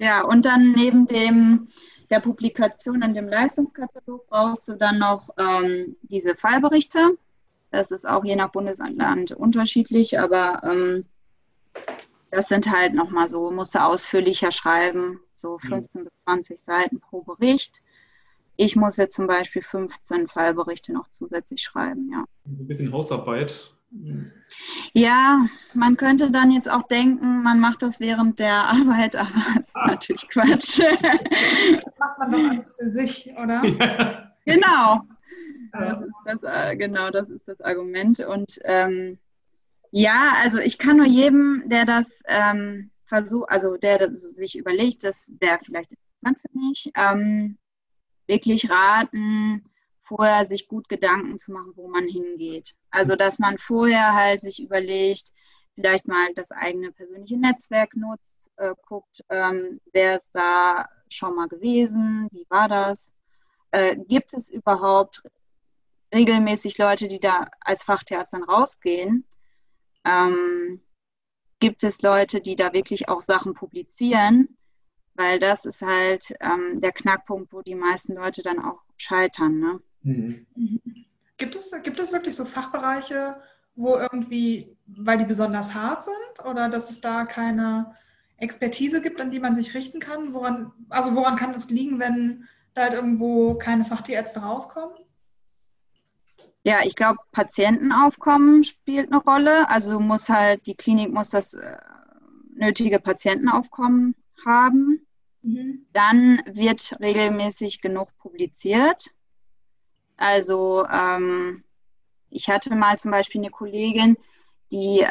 [0.00, 1.68] ja, und dann neben dem
[2.12, 7.16] der Publikation in dem Leistungskatalog brauchst du dann noch ähm, diese Fallberichte.
[7.70, 11.06] Das ist auch je nach Bundesland unterschiedlich, aber ähm,
[12.30, 16.04] das sind halt nochmal so, musst du ausführlicher schreiben, so 15 mhm.
[16.04, 17.82] bis 20 Seiten pro Bericht.
[18.56, 22.26] Ich muss jetzt zum Beispiel 15 Fallberichte noch zusätzlich schreiben, ja.
[22.44, 23.74] Ein bisschen Hausarbeit.
[24.94, 29.68] Ja, man könnte dann jetzt auch denken, man macht das während der Arbeit, aber das
[29.68, 29.86] ist ah.
[29.86, 30.80] natürlich Quatsch.
[30.80, 33.62] Das macht man doch alles für sich, oder?
[34.44, 34.54] Ja.
[34.56, 35.00] Genau.
[35.70, 38.18] Das ist das, äh, genau, das ist das Argument.
[38.18, 39.18] Und ähm,
[39.92, 45.04] ja, also ich kann nur jedem, der das ähm, versucht, also der das sich überlegt,
[45.04, 47.56] das wäre vielleicht interessant für mich, ähm,
[48.26, 49.64] wirklich raten,
[50.16, 52.76] vorher sich gut Gedanken zu machen, wo man hingeht.
[52.90, 55.32] Also dass man vorher halt sich überlegt,
[55.74, 61.48] vielleicht mal das eigene persönliche Netzwerk nutzt, äh, guckt, ähm, wer ist da schon mal
[61.48, 63.12] gewesen, wie war das,
[63.70, 65.22] äh, gibt es überhaupt
[66.14, 69.24] regelmäßig Leute, die da als Fachtierarzt dann rausgehen
[70.04, 70.80] ähm,
[71.60, 74.56] gibt es Leute, die da wirklich auch Sachen publizieren,
[75.14, 79.60] weil das ist halt ähm, der Knackpunkt, wo die meisten Leute dann auch scheitern.
[79.60, 79.80] Ne?
[80.02, 80.46] Mhm.
[81.36, 83.36] Gibt, es, gibt es wirklich so Fachbereiche,
[83.74, 87.94] wo irgendwie, weil die besonders hart sind oder dass es da keine
[88.36, 90.34] Expertise gibt, an die man sich richten kann?
[90.34, 94.96] Woran, also woran kann das liegen, wenn da halt irgendwo keine Fachtierärzte rauskommen?
[96.64, 99.68] Ja, ich glaube, Patientenaufkommen spielt eine Rolle.
[99.68, 101.76] Also muss halt, die Klinik muss das äh,
[102.54, 104.14] nötige Patientenaufkommen
[104.46, 105.06] haben.
[105.42, 105.86] Mhm.
[105.92, 109.10] Dann wird regelmäßig genug publiziert.
[110.22, 111.64] Also ähm,
[112.30, 114.16] ich hatte mal zum Beispiel eine Kollegin,
[114.70, 115.06] die äh,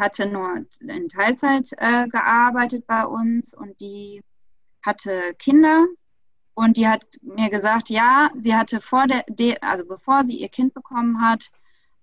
[0.00, 4.22] hatte nur in Teilzeit äh, gearbeitet bei uns und die
[4.82, 5.84] hatte Kinder
[6.54, 9.26] und die hat mir gesagt, ja, sie hatte vor der,
[9.60, 11.50] also bevor sie ihr Kind bekommen hat,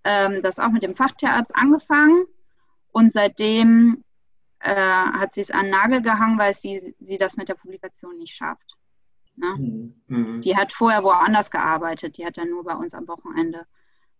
[0.04, 2.28] ähm, das auch mit dem Fachtierarzt angefangen.
[2.92, 4.04] Und seitdem
[4.60, 8.16] äh, hat sie es an den Nagel gehangen, weil sie, sie das mit der Publikation
[8.20, 8.78] nicht schafft.
[9.36, 9.56] Ne?
[9.58, 9.94] Mhm.
[10.08, 10.42] mhm.
[10.42, 12.18] Die hat vorher woanders gearbeitet.
[12.18, 13.66] Die hat dann nur bei uns am Wochenende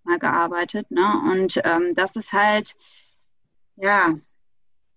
[0.04, 0.90] mal gearbeitet.
[0.92, 1.22] Ne?
[1.32, 2.76] Und ähm, das ist halt,
[3.76, 4.14] ja,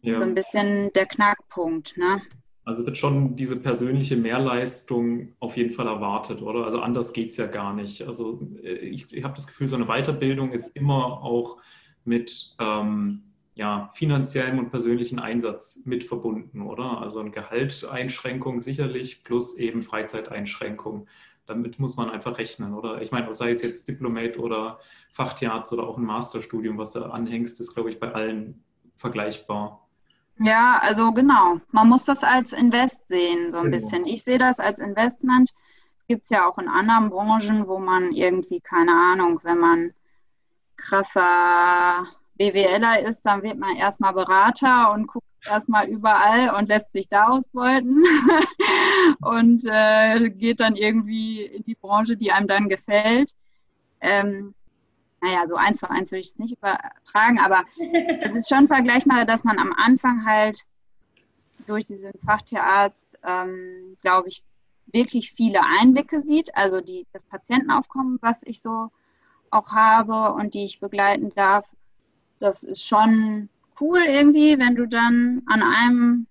[0.00, 1.96] ja, so ein bisschen der Knackpunkt.
[1.96, 2.20] Ne?
[2.64, 6.64] Also wird schon diese persönliche Mehrleistung auf jeden Fall erwartet, oder?
[6.64, 8.02] Also anders geht es ja gar nicht.
[8.02, 11.59] Also äh, ich, ich habe das Gefühl, so eine Weiterbildung ist immer auch
[12.05, 13.25] mit ähm,
[13.57, 17.01] ja, finanziellem und persönlichen Einsatz mit verbunden, oder?
[17.01, 21.09] Also eine Gehaltseinschränkung sicherlich plus eben Freizeiteinschränkung.
[21.47, 23.01] Damit muss man einfach rechnen, oder?
[23.01, 24.79] Ich meine, sei es jetzt Diplomat oder
[25.11, 28.62] Fachtierarzt oder auch ein Masterstudium, was da anhängst, ist, glaube ich, bei allen
[28.95, 29.88] vergleichbar.
[30.38, 31.59] Ja, also genau.
[31.71, 33.77] Man muss das als Invest sehen, so ein genau.
[33.77, 34.05] bisschen.
[34.05, 35.55] Ich sehe das als Investment.
[35.97, 39.95] Es gibt es ja auch in anderen Branchen, wo man irgendwie, keine Ahnung, wenn man
[40.77, 42.07] krasser
[42.38, 47.29] BWLer ist, dann wird man erstmal Berater und guckt erstmal überall und lässt sich da
[47.29, 48.05] ausbeuten
[49.20, 53.31] und äh, geht dann irgendwie in die Branche, die einem dann gefällt.
[54.01, 54.55] Ähm,
[55.20, 57.64] naja, so eins zu eins will ich es nicht übertragen, aber
[58.20, 60.62] es ist schon vergleichbar, dass man am Anfang halt
[61.66, 64.42] durch diesen Fachtierarzt, ähm, glaube ich,
[64.92, 68.90] wirklich viele Einblicke sieht, also die, das Patientenaufkommen, was ich so
[69.51, 71.68] auch habe und die ich begleiten darf.
[72.38, 73.49] Das ist schon
[73.81, 76.27] cool irgendwie, wenn du dann an einem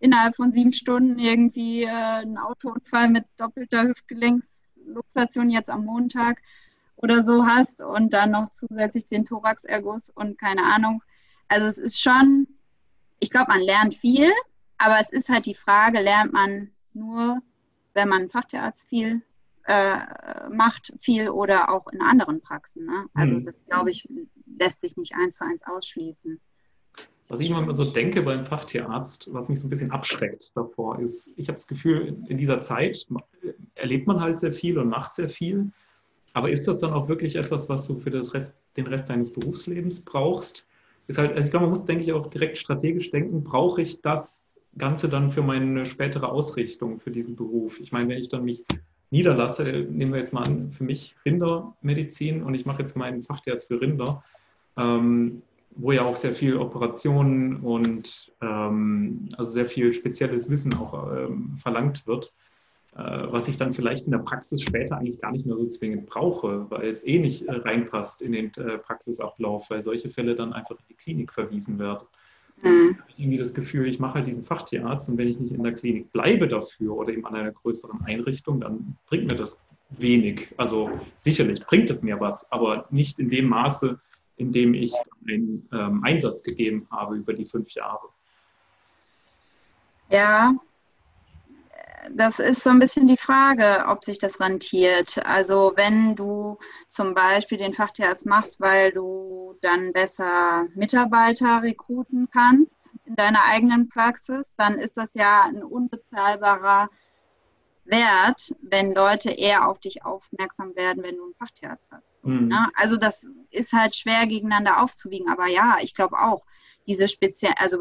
[0.00, 6.42] innerhalb von sieben Stunden irgendwie äh, einen Autounfall mit doppelter Hüftgelenksluxation jetzt am Montag
[6.96, 11.02] oder so hast und dann noch zusätzlich den Thoraxerguss und keine Ahnung.
[11.48, 12.46] Also es ist schon,
[13.18, 14.30] ich glaube, man lernt viel,
[14.78, 17.40] aber es ist halt die Frage, lernt man nur,
[17.94, 19.22] wenn man Fachtierarzt viel
[19.66, 22.86] äh, macht, viel oder auch in anderen Praxen.
[22.86, 23.06] Ne?
[23.14, 23.44] Also hm.
[23.44, 24.08] das, glaube ich,
[24.58, 26.40] lässt sich nicht eins zu eins ausschließen.
[27.28, 31.32] Was ich immer so denke beim Fachtierarzt, was mich so ein bisschen abschreckt davor, ist,
[31.36, 33.06] ich habe das Gefühl, in dieser Zeit
[33.74, 35.70] erlebt man halt sehr viel und macht sehr viel.
[36.34, 40.04] Aber ist das dann auch wirklich etwas, was du für Rest, den Rest deines Berufslebens
[40.04, 40.66] brauchst?
[41.06, 44.02] Ist halt, also ich glaube, man muss, denke ich, auch direkt strategisch denken, brauche ich
[44.02, 44.44] das
[44.76, 47.80] Ganze dann für meine spätere Ausrichtung für diesen Beruf?
[47.80, 48.64] Ich meine, wenn ich dann mich
[49.14, 53.68] niederlasse, nehmen wir jetzt mal an, für mich Rindermedizin und ich mache jetzt meinen Fachtierarzt
[53.68, 54.24] für Rinder,
[54.76, 55.42] ähm,
[55.76, 61.56] wo ja auch sehr viel Operationen und ähm, also sehr viel spezielles Wissen auch ähm,
[61.62, 62.34] verlangt wird,
[62.96, 62.98] äh,
[63.30, 66.68] was ich dann vielleicht in der Praxis später eigentlich gar nicht mehr so zwingend brauche,
[66.70, 70.76] weil es eh nicht äh, reinpasst in den äh, Praxisablauf, weil solche Fälle dann einfach
[70.80, 72.04] in die Klinik verwiesen werden.
[72.62, 72.90] Mhm.
[72.90, 75.62] Ich habe irgendwie das Gefühl, ich mache halt diesen Fachtierarzt und wenn ich nicht in
[75.62, 80.52] der Klinik bleibe dafür oder eben an einer größeren Einrichtung, dann bringt mir das wenig.
[80.56, 84.00] Also sicherlich bringt es mir was, aber nicht in dem Maße,
[84.36, 84.92] in dem ich
[85.28, 88.08] einen ähm, Einsatz gegeben habe über die fünf Jahre.
[90.10, 90.54] Ja,
[92.12, 95.24] das ist so ein bisschen die Frage, ob sich das rentiert.
[95.26, 102.94] Also wenn du zum Beispiel den Fachtierarzt machst, weil du dann besser Mitarbeiter rekruten kannst
[103.04, 106.88] in deiner eigenen Praxis, dann ist das ja ein unbezahlbarer
[107.84, 112.24] Wert, wenn Leute eher auf dich aufmerksam werden, wenn du einen Fachtierarzt hast.
[112.24, 112.48] Mhm.
[112.48, 112.68] Ne?
[112.76, 115.30] Also das ist halt schwer gegeneinander aufzuwiegen.
[115.30, 116.44] Aber ja, ich glaube auch,
[116.86, 117.78] diese speziell, also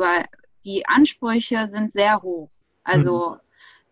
[0.66, 2.50] die Ansprüche sind sehr hoch.
[2.84, 3.43] Also mhm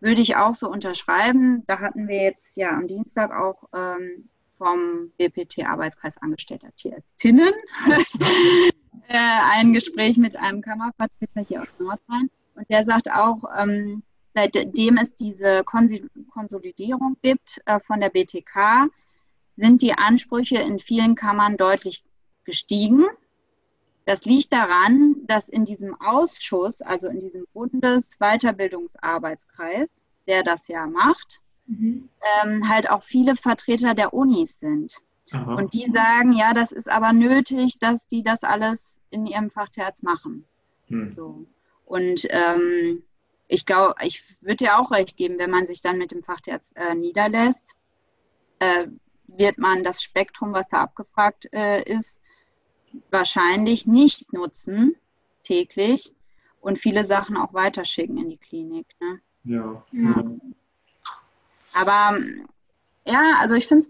[0.02, 1.64] würde ich auch so unterschreiben.
[1.66, 7.52] Da hatten wir jetzt ja am Dienstag auch ähm, vom BPT Arbeitskreis Angestellter Tierärztinnen
[9.08, 9.16] äh,
[9.52, 12.30] ein Gespräch mit einem Kammervertreter hier aus Nordrhein.
[12.54, 14.02] Und der sagt auch, ähm,
[14.34, 18.90] seitdem es diese Konsolidierung gibt äh, von der BTK,
[19.54, 22.04] sind die Ansprüche in vielen Kammern deutlich
[22.44, 23.06] gestiegen.
[24.04, 31.40] Das liegt daran, dass in diesem Ausschuss, also in diesem Bundesweiterbildungsarbeitskreis, der das ja macht,
[31.66, 32.08] mhm.
[32.42, 34.96] ähm, halt auch viele Vertreter der Unis sind.
[35.30, 35.54] Aha.
[35.54, 40.02] Und die sagen, ja, das ist aber nötig, dass die das alles in ihrem Fachterz
[40.02, 40.44] machen.
[40.88, 41.08] Mhm.
[41.08, 41.46] So.
[41.84, 43.02] Und ähm,
[43.48, 46.72] ich glaube, ich würde dir auch recht geben, wenn man sich dann mit dem Fachterz
[46.74, 47.76] äh, niederlässt,
[48.58, 48.88] äh,
[49.26, 52.20] wird man das Spektrum, was da abgefragt äh, ist,
[53.10, 54.96] wahrscheinlich nicht nutzen
[55.42, 56.14] täglich
[56.60, 58.86] und viele Sachen auch weiterschicken in die Klinik.
[59.00, 59.20] Ne?
[59.44, 59.84] Ja.
[59.92, 60.24] ja.
[61.74, 62.18] Aber
[63.06, 63.86] ja, also ich finde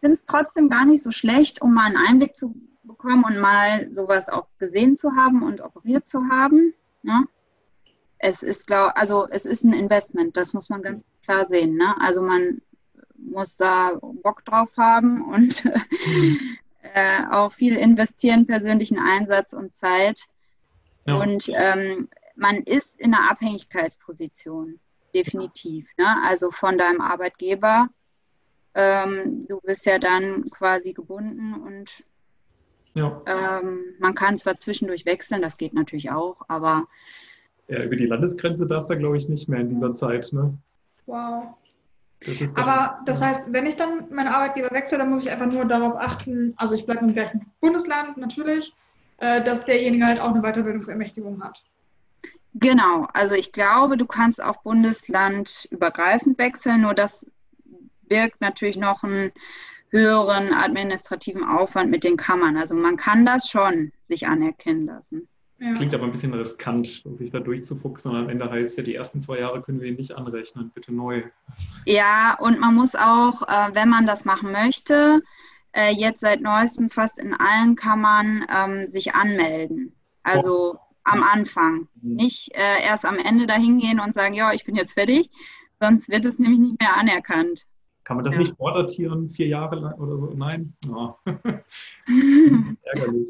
[0.00, 4.28] es trotzdem gar nicht so schlecht, um mal einen Einblick zu bekommen und mal sowas
[4.28, 6.74] auch gesehen zu haben und operiert zu haben.
[7.02, 7.26] Ne?
[8.18, 11.76] Es ist, glaub, also es ist ein Investment, das muss man ganz klar sehen.
[11.76, 11.94] Ne?
[12.00, 12.60] Also man
[13.16, 15.68] muss da Bock drauf haben und.
[16.94, 20.22] äh, auch viel investieren, persönlichen Einsatz und Zeit.
[21.06, 21.16] Ja.
[21.16, 24.78] Und ähm, man ist in einer Abhängigkeitsposition,
[25.14, 25.88] definitiv.
[25.96, 26.06] Ne?
[26.24, 27.88] Also von deinem Arbeitgeber.
[28.74, 32.04] Ähm, du bist ja dann quasi gebunden und
[32.92, 33.22] ja.
[33.26, 36.86] ähm, man kann zwar zwischendurch wechseln, das geht natürlich auch, aber.
[37.68, 40.30] Ja, über die Landesgrenze darfst du, glaube ich, nicht mehr in dieser Zeit.
[40.32, 40.58] Ne?
[41.06, 41.56] Wow.
[42.24, 45.64] Das Aber das heißt, wenn ich dann meinen Arbeitgeber wechsle, dann muss ich einfach nur
[45.64, 48.74] darauf achten, also ich bleibe im gleichen Bundesland natürlich,
[49.18, 51.62] äh, dass derjenige halt auch eine Weiterbildungsermächtigung hat.
[52.54, 57.26] Genau, also ich glaube, du kannst auch bundeslandübergreifend wechseln, nur das
[58.08, 59.30] birgt natürlich noch einen
[59.90, 62.56] höheren administrativen Aufwand mit den Kammern.
[62.56, 65.28] Also man kann das schon sich anerkennen lassen.
[65.58, 65.72] Ja.
[65.72, 68.10] Klingt aber ein bisschen riskant, sich da durchzufuchsen.
[68.10, 71.22] Und am Ende heißt ja, die ersten zwei Jahre können wir nicht anrechnen, bitte neu.
[71.86, 75.22] Ja, und man muss auch, äh, wenn man das machen möchte,
[75.72, 79.94] äh, jetzt seit neuestem fast in allen Kammern ähm, sich anmelden.
[80.22, 80.78] Also oh.
[81.04, 81.88] am Anfang.
[82.02, 82.16] Mhm.
[82.16, 85.30] Nicht äh, erst am Ende dahin gehen und sagen, ja, ich bin jetzt fertig,
[85.80, 87.66] sonst wird es nämlich nicht mehr anerkannt.
[88.04, 88.40] Kann man das ja.
[88.40, 90.32] nicht vordatieren, vier Jahre lang oder so?
[90.34, 90.74] Nein?
[90.90, 91.14] Oh.
[92.82, 93.28] Ärgerlich.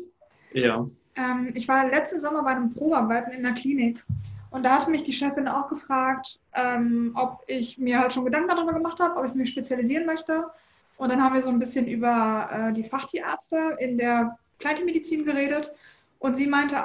[0.52, 0.86] Ja.
[1.16, 4.04] Ähm, ich war letzten Sommer bei einem Probearbeiten in der Klinik
[4.50, 8.48] und da hat mich die Chefin auch gefragt, ähm, ob ich mir halt schon Gedanken
[8.48, 10.44] darüber gemacht habe, ob ich mich spezialisieren möchte.
[10.96, 15.72] Und dann haben wir so ein bisschen über äh, die Fachtierärzte in der Kleintiermedizin geredet.
[16.18, 16.76] Und sie meinte,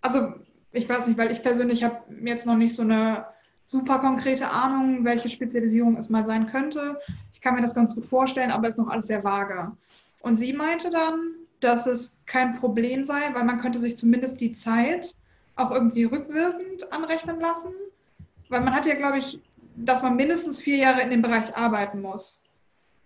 [0.00, 0.32] also
[0.72, 3.26] ich weiß nicht, weil ich persönlich habe jetzt noch nicht so eine
[3.66, 6.98] super konkrete Ahnung, welche Spezialisierung es mal sein könnte.
[7.34, 9.72] Ich kann mir das ganz gut vorstellen, aber es ist noch alles sehr vage.
[10.20, 14.52] Und sie meinte dann, dass es kein Problem sei, weil man könnte sich zumindest die
[14.52, 15.14] Zeit
[15.54, 17.72] auch irgendwie rückwirkend anrechnen lassen.
[18.48, 19.40] Weil man hat ja, glaube ich,
[19.76, 22.42] dass man mindestens vier Jahre in dem Bereich arbeiten muss.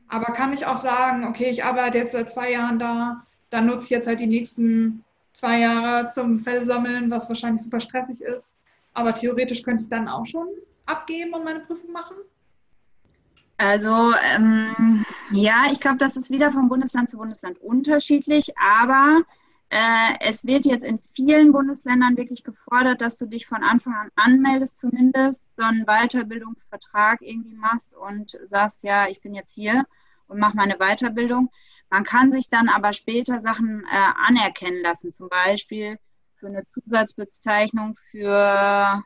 [0.08, 3.84] Aber kann ich auch sagen, okay, ich arbeite jetzt seit zwei Jahren da, dann nutze
[3.84, 8.58] ich jetzt halt die nächsten zwei Jahre zum Fellsammeln, was wahrscheinlich super stressig ist.
[8.94, 10.46] Aber theoretisch könnte ich dann auch schon
[10.86, 12.16] abgeben und meine Prüfung machen.
[13.58, 19.22] Also ähm, ja, ich glaube, das ist wieder von Bundesland zu Bundesland unterschiedlich, aber
[19.70, 24.10] äh, es wird jetzt in vielen Bundesländern wirklich gefordert, dass du dich von Anfang an
[24.14, 29.84] anmeldest, zumindest so einen Weiterbildungsvertrag irgendwie machst und sagst, ja, ich bin jetzt hier
[30.28, 31.50] und mache meine Weiterbildung.
[31.90, 35.98] Man kann sich dann aber später Sachen äh, anerkennen lassen, zum Beispiel
[36.36, 39.02] für eine Zusatzbezeichnung für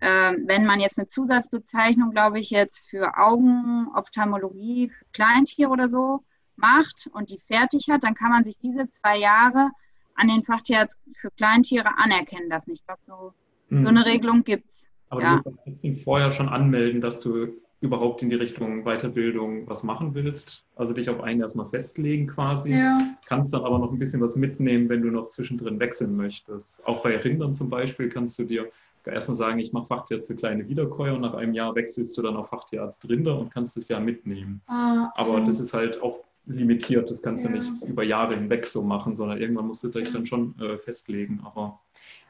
[0.00, 5.88] ähm, wenn man jetzt eine Zusatzbezeichnung, glaube ich, jetzt für Augen, Ophthalmologie, für Kleintiere oder
[5.88, 6.22] so
[6.56, 9.70] macht und die fertig hat, dann kann man sich diese zwei Jahre
[10.14, 12.72] an den Fachtierarzt für Kleintiere anerkennen lassen.
[12.72, 13.32] Ich glaube, so,
[13.68, 13.82] mhm.
[13.82, 14.88] so eine Regelung gibt es.
[15.08, 15.36] Aber ja.
[15.36, 20.14] du musst trotzdem vorher schon anmelden, dass du überhaupt in die Richtung Weiterbildung was machen
[20.14, 20.64] willst.
[20.74, 22.72] Also dich auf einen erstmal festlegen quasi.
[22.72, 22.98] Ja.
[23.26, 26.84] Kannst dann aber noch ein bisschen was mitnehmen, wenn du noch zwischendrin wechseln möchtest.
[26.86, 28.68] Auch bei Rindern zum Beispiel kannst du dir
[29.12, 32.36] erstmal sagen, ich mache Fachtierarzt für kleine Wiederkäuer und nach einem Jahr wechselst du dann
[32.36, 34.60] auf Fachtierarzt Rinder und kannst das ja mitnehmen.
[34.66, 37.50] Ah, Aber das ist halt auch limitiert, das kannst ja.
[37.50, 40.78] du nicht über Jahre hinweg so machen, sondern irgendwann musst du dich dann schon äh,
[40.78, 41.40] festlegen.
[41.44, 41.78] Aber,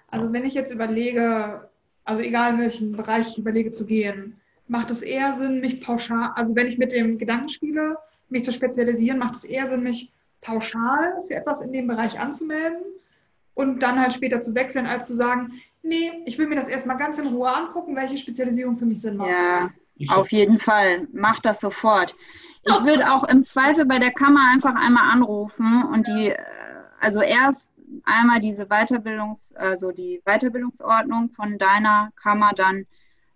[0.09, 1.69] also wenn ich jetzt überlege,
[2.05, 6.33] also egal in welchen Bereich ich überlege zu gehen, macht es eher Sinn, mich pauschal,
[6.35, 7.97] also wenn ich mit dem Gedanken spiele,
[8.29, 12.83] mich zu spezialisieren, macht es eher Sinn, mich pauschal für etwas in dem Bereich anzumelden
[13.55, 16.99] und dann halt später zu wechseln, als zu sagen, nee, ich will mir das erstmal
[16.99, 19.31] ganz in Ruhe angucken, welche Spezialisierung für mich Sinn macht.
[19.31, 19.71] Ja,
[20.09, 21.09] auf jeden Fall.
[21.13, 22.15] Mach das sofort.
[22.63, 26.39] Ich würde auch im Zweifel bei der Kammer einfach einmal anrufen und die, äh,
[27.01, 32.87] also erst einmal diese Weiterbildungs, also die Weiterbildungsordnung von deiner Kammer dann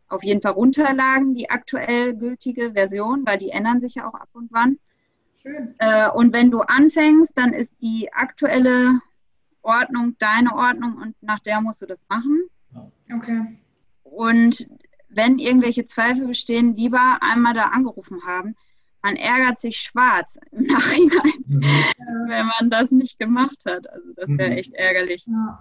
[0.08, 4.28] auf jeden Fall runterladen, die aktuell gültige Version, weil die ändern sich ja auch ab
[4.32, 4.78] und wann.
[5.40, 5.74] Schön.
[5.78, 9.00] Äh, und wenn du anfängst, dann ist die aktuelle
[9.62, 12.42] Ordnung deine Ordnung und nach der musst du das machen.
[13.12, 13.58] Okay.
[14.02, 14.66] Und
[15.08, 18.54] wenn irgendwelche Zweifel bestehen, lieber einmal da angerufen haben.
[19.02, 21.62] Man ärgert sich schwarz im Nachhinein, mhm.
[22.28, 23.90] wenn man das nicht gemacht hat.
[23.90, 24.56] Also das wäre mhm.
[24.56, 25.26] echt ärgerlich.
[25.26, 25.60] Ja.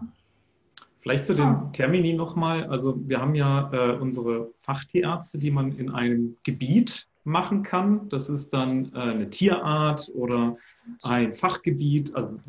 [0.99, 1.73] Vielleicht zu den.
[1.73, 2.65] Termini nochmal.
[2.65, 8.07] Also wir haben ja äh, unsere Fachtierärzte, die man in einem Gebiet machen kann.
[8.09, 10.57] Das ist dann äh, eine Tierart oder
[11.01, 12.39] ein Fachgebiet, also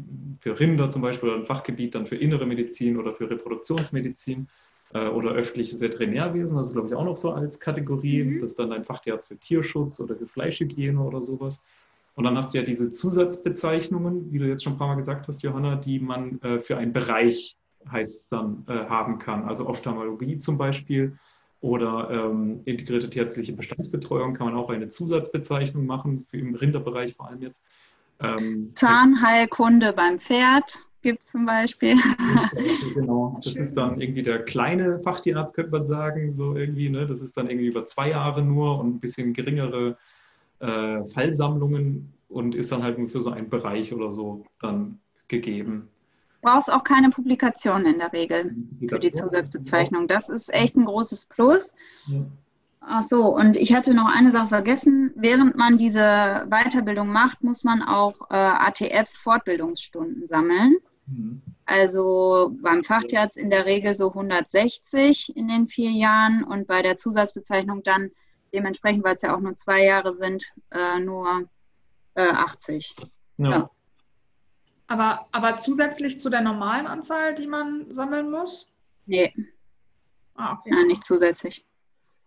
[0.40, 4.49] für Rinder zum Beispiel oder ein Fachgebiet dann für innere Medizin oder für Reproduktionsmedizin
[4.95, 6.57] äh, oder öffentliches Veterinärwesen.
[6.57, 8.25] Das ist, glaube ich, auch noch so als Kategorie.
[8.25, 8.40] Mhm.
[8.40, 11.64] Das ist dann ein Fachtierarzt für Tierschutz oder für Fleischhygiene oder sowas.
[12.14, 15.29] Und dann hast du ja diese Zusatzbezeichnungen, wie du jetzt schon ein paar Mal gesagt
[15.29, 17.57] hast, Johanna, die man äh, für einen Bereich
[17.90, 19.45] heißt dann äh, haben kann.
[19.45, 21.18] Also Ophthalmologie zum Beispiel
[21.61, 27.42] oder ähm, integrierte tierärztliche Bestandsbetreuung kann man auch eine Zusatzbezeichnung machen, im Rinderbereich vor allem
[27.42, 27.62] jetzt.
[28.20, 31.96] Ähm, Zahnheilkunde beim Pferd gibt es zum Beispiel.
[32.94, 36.88] genau, das ist dann irgendwie der kleine Fachtierarzt, könnte man sagen, so irgendwie.
[36.88, 37.07] Ne?
[37.07, 39.96] Das ist dann irgendwie über zwei Jahre nur und ein bisschen geringere
[40.61, 45.88] äh, Fallsammlungen und ist dann halt nur für so einen Bereich oder so dann gegeben
[46.42, 48.55] brauchst auch keine Publikation in der Regel
[48.87, 50.09] für die Zusatzbezeichnung.
[50.09, 51.75] Das ist echt ein großes Plus.
[52.07, 52.27] Ja.
[52.85, 55.12] Ach so, und ich hatte noch eine Sache vergessen.
[55.14, 60.78] Während man diese Weiterbildung macht, muss man auch äh, ATF-Fortbildungsstunden sammeln.
[61.07, 61.43] Mhm.
[61.64, 66.97] Also beim Fachtierarzt in der Regel so 160 in den vier Jahren und bei der
[66.97, 68.11] Zusatzbezeichnung dann
[68.53, 71.49] dementsprechend, weil es ja auch nur zwei Jahre sind, äh, nur
[72.14, 72.97] äh, 80.
[73.39, 73.51] Ja.
[73.51, 73.70] ja.
[74.89, 78.68] Aber, aber zusätzlich zu der normalen Anzahl, die man sammeln muss?
[79.07, 79.33] Nee.
[80.35, 80.70] Ah, okay.
[80.70, 81.64] Nein, nicht zusätzlich.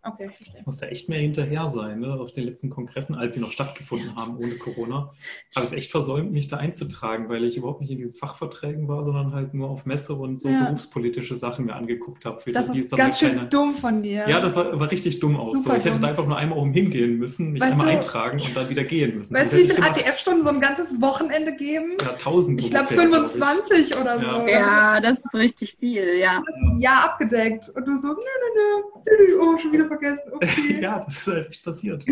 [0.08, 2.14] Okay, Ich muss da echt mehr hinterher sein, ne?
[2.14, 4.22] auf den letzten Kongressen, als sie noch stattgefunden ja.
[4.22, 5.12] haben ohne Corona.
[5.56, 8.88] Habe ich es echt versäumt, mich da einzutragen, weil ich überhaupt nicht in diesen Fachverträgen
[8.88, 10.66] war, sondern halt nur auf Messe und so ja.
[10.66, 12.40] berufspolitische Sachen mir angeguckt habe.
[12.52, 13.50] das ist ganz schön kleine...
[13.50, 14.30] dumm von dir.
[14.30, 15.56] Ja, das war, war richtig dumm auch.
[15.56, 15.74] So.
[15.74, 18.56] Ich hätte da einfach nur einmal oben hingehen müssen, mich weißt einmal du, eintragen und
[18.56, 19.34] dann wieder gehen müssen.
[19.34, 21.98] Weißt du, wie viele ATF-Stunden so ein ganzes Wochenende geben?
[22.02, 22.60] Ja, tausend.
[22.60, 24.48] Ich glaube 25 glaub oder so.
[24.48, 26.44] Ja, das ist richtig viel, ja.
[26.46, 27.70] Das ist ein Jahr abgedeckt.
[27.70, 28.84] Und du so, nö, nö,
[29.18, 30.32] nö, oh, schon wieder vergessen.
[30.36, 30.82] Okay.
[30.82, 32.06] ja, das ist halt echt passiert.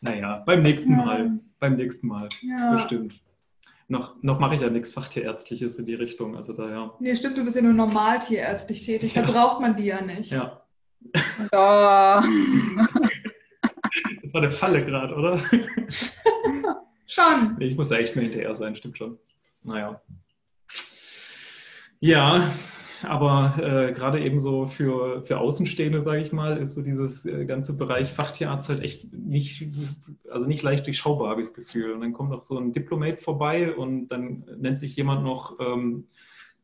[0.00, 0.96] Naja, beim nächsten ja.
[0.96, 1.38] Mal.
[1.58, 2.28] Beim nächsten Mal.
[2.42, 2.74] Ja.
[2.74, 3.20] Bestimmt.
[3.88, 6.36] Noch, noch mache ich ja nichts Fachtierärztliches in die Richtung.
[6.36, 6.92] Also daher.
[7.00, 9.14] Nee, stimmt, du bist ja nur normal tierärztlich tätig.
[9.14, 9.22] Ja.
[9.22, 10.30] Da braucht man die ja nicht.
[10.30, 10.62] Ja.
[11.14, 11.18] Oh.
[14.22, 15.38] das war eine Falle gerade, oder?
[17.06, 17.56] schon.
[17.60, 19.18] Ich muss ja echt mehr hinterher sein, stimmt schon.
[19.62, 20.00] Naja.
[22.00, 22.50] Ja,
[23.04, 27.44] aber äh, gerade eben so für, für Außenstehende, sage ich mal, ist so dieses äh,
[27.44, 29.66] ganze Bereich Fachtierarzt halt echt nicht,
[30.30, 31.92] also nicht leicht durchschaubar, habe ich das Gefühl.
[31.92, 36.08] Und dann kommt noch so ein Diplomate vorbei und dann nennt sich jemand noch ähm,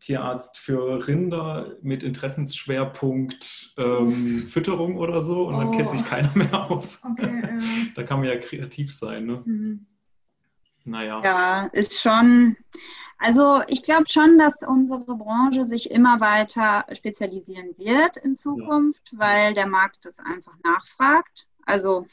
[0.00, 5.58] Tierarzt für Rinder mit Interessensschwerpunkt ähm, Fütterung oder so und oh.
[5.58, 7.02] dann kennt sich keiner mehr aus.
[7.04, 7.58] Okay, ja.
[7.94, 9.26] da kann man ja kreativ sein.
[9.26, 9.42] Ne?
[9.44, 9.86] Mhm.
[10.84, 11.20] Naja.
[11.22, 12.56] Ja, ist schon.
[13.18, 19.18] Also ich glaube schon, dass unsere Branche sich immer weiter spezialisieren wird in Zukunft, ja.
[19.18, 21.46] weil der Markt das einfach nachfragt.
[21.66, 22.06] Also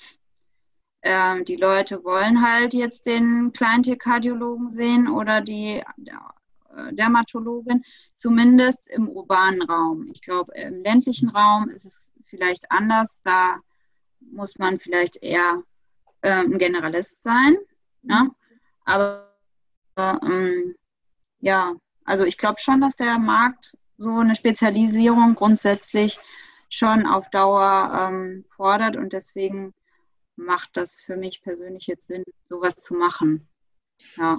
[1.02, 5.82] äh, die Leute wollen halt jetzt den Kleintierkardiologen sehen oder die
[6.78, 10.10] äh, Dermatologin, zumindest im urbanen Raum.
[10.12, 13.22] Ich glaube, im ländlichen Raum ist es vielleicht anders.
[13.24, 13.58] Da
[14.20, 15.64] muss man vielleicht eher
[16.22, 17.56] äh, ein Generalist sein.
[18.04, 18.30] Ne?
[18.88, 19.28] Aber
[19.98, 20.76] ähm,
[21.40, 21.76] ja,
[22.06, 26.20] also ich glaube schon, dass der Markt so eine Spezialisierung grundsätzlich
[26.70, 29.74] schon auf Dauer ähm, fordert und deswegen
[30.36, 33.48] macht das für mich persönlich jetzt Sinn, sowas zu machen.
[34.16, 34.38] Ja.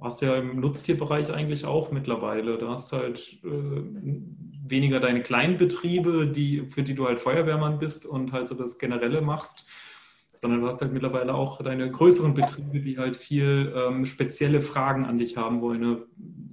[0.00, 2.58] hast ja im Nutztierbereich eigentlich auch mittlerweile.
[2.58, 3.82] Da hast halt äh,
[4.66, 8.78] weniger deine kleinen Betriebe, die, für die du halt Feuerwehrmann bist und halt so das
[8.78, 9.66] Generelle machst,
[10.40, 15.04] sondern du hast halt mittlerweile auch deine größeren Betriebe, die halt viel ähm, spezielle Fragen
[15.04, 16.06] an dich haben, wo eine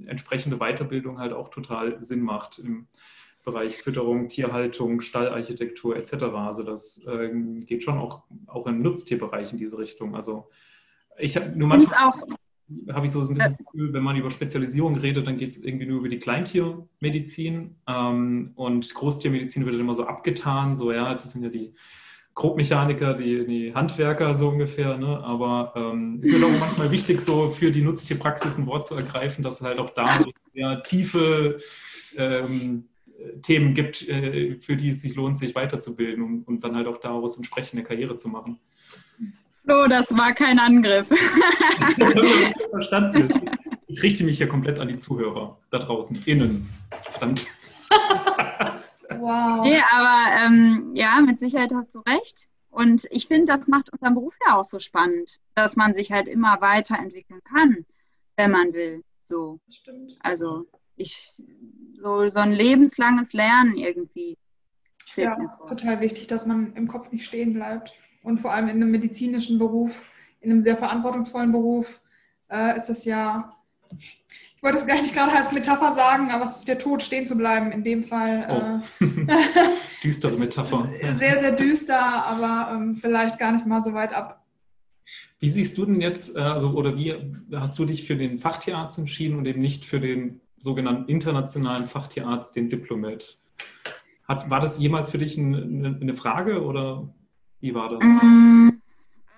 [0.05, 2.88] entsprechende Weiterbildung halt auch total Sinn macht im
[3.45, 6.15] Bereich Fütterung, Tierhaltung, Stallarchitektur etc.
[6.35, 10.15] Also das ähm, geht schon auch, auch im Nutztierbereich in diese Richtung.
[10.15, 10.49] Also
[11.17, 12.11] ich habe nur manchmal
[12.91, 15.63] habe ich so ein bisschen das Gefühl, wenn man über Spezialisierung redet, dann geht es
[15.63, 21.31] irgendwie nur über die Kleintiermedizin ähm, und Großtiermedizin wird immer so abgetan, so ja, das
[21.31, 21.73] sind ja die
[22.38, 24.95] Grobmechaniker, die, die Handwerker so ungefähr.
[24.95, 25.19] Ne?
[25.23, 29.43] Aber ähm, es wird auch manchmal wichtig, so für die Nutztierpraxis ein Wort zu ergreifen,
[29.43, 30.23] dass es halt auch da
[30.53, 31.57] sehr tiefe
[32.15, 32.85] ähm,
[33.41, 36.99] Themen gibt, äh, für die es sich lohnt, sich weiterzubilden und, und dann halt auch
[36.99, 38.59] daraus entsprechende Karriere zu machen.
[39.63, 41.09] Flo, das war kein Angriff.
[41.97, 43.49] das habe ich nicht verstanden.
[43.88, 46.69] Ich richte mich hier komplett an die Zuhörer da draußen, innen.
[47.13, 47.47] Verdammt.
[49.28, 49.63] Wow.
[49.63, 52.47] Nee, aber ähm, ja, mit Sicherheit hast du recht.
[52.69, 56.30] Und ich finde, das macht unseren Beruf ja auch so spannend, dass man sich halt
[56.30, 57.86] immer weiterentwickeln kann,
[58.38, 59.03] wenn man will.
[59.19, 59.59] So.
[59.69, 60.17] Stimmt.
[60.21, 60.65] Also
[60.95, 61.41] ich
[61.95, 64.38] so, so ein lebenslanges Lernen irgendwie.
[65.15, 65.36] Ja,
[65.67, 67.93] total wichtig, dass man im Kopf nicht stehen bleibt.
[68.23, 70.05] Und vor allem in einem medizinischen Beruf,
[70.39, 71.99] in einem sehr verantwortungsvollen Beruf,
[72.49, 73.57] äh, ist das ja
[74.58, 77.26] ich wollte es gar nicht gerade als Metapher sagen, aber es ist der Tod, stehen
[77.26, 77.72] zu bleiben.
[77.72, 78.47] In dem Fall.
[78.49, 79.05] Oh.
[79.05, 79.08] Äh,
[80.03, 80.89] Düstere Metapher.
[81.14, 84.43] Sehr, sehr düster, aber ähm, vielleicht gar nicht mal so weit ab.
[85.39, 87.14] Wie siehst du denn jetzt, äh, also, oder wie
[87.53, 92.55] hast du dich für den Fachtierarzt entschieden und eben nicht für den sogenannten internationalen Fachtierarzt,
[92.55, 93.38] den Diplomat?
[94.28, 97.14] Hat, war das jemals für dich eine, eine Frage oder
[97.60, 98.03] wie war das?
[98.03, 98.76] Mm,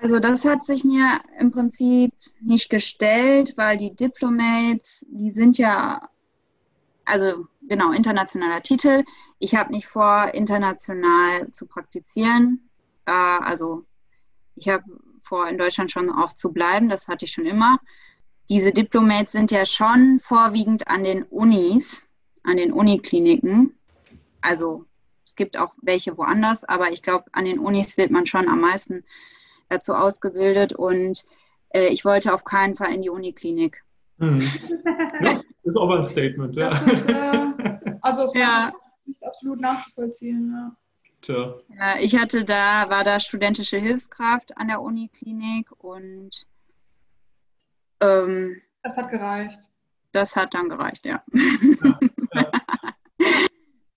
[0.02, 6.08] also das hat sich mir im Prinzip nicht gestellt, weil die Diplomates, die sind ja,
[7.04, 9.04] also genau, internationaler Titel.
[9.40, 12.70] Ich habe nicht vor, international zu praktizieren.
[13.06, 13.86] Äh, also
[14.56, 14.84] ich habe
[15.22, 17.80] vor, in Deutschland schon auch zu bleiben, das hatte ich schon immer.
[18.48, 22.04] Diese Diplomates sind ja schon vorwiegend an den Unis,
[22.44, 23.78] an den Unikliniken.
[24.42, 24.86] Also
[25.26, 28.62] es gibt auch welche woanders, aber ich glaube, an den Unis wird man schon am
[28.62, 29.04] meisten
[29.70, 31.26] dazu ausgebildet und
[31.70, 33.84] äh, ich wollte auf keinen Fall in die Uniklinik.
[34.18, 34.42] Mhm.
[35.22, 36.70] Ja, ist auch mal ein Statement, ja.
[36.70, 37.48] Ist, äh,
[38.02, 38.72] also es war
[39.06, 40.76] nicht absolut nachzuvollziehen, ja.
[41.22, 41.56] Tja.
[41.78, 46.48] Ja, ich hatte da, war da studentische Hilfskraft an der Uniklinik und
[48.00, 49.60] ähm, das hat gereicht.
[50.14, 51.22] das hat dann gereicht, ja.
[51.84, 52.00] ja,
[52.34, 52.52] ja.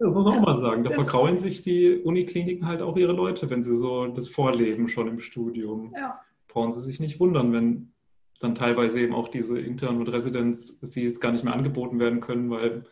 [0.02, 0.82] Das muss man auch mal sagen.
[0.82, 4.88] Da das vergrauen sich die Unikliniken halt auch ihre Leute, wenn sie so das vorleben
[4.88, 5.92] schon im Studium.
[5.96, 6.20] Ja.
[6.48, 7.92] Brauchen sie sich nicht wundern, wenn
[8.40, 12.20] dann teilweise eben auch diese Intern- und Residenz, sie es gar nicht mehr angeboten werden
[12.20, 12.84] können, weil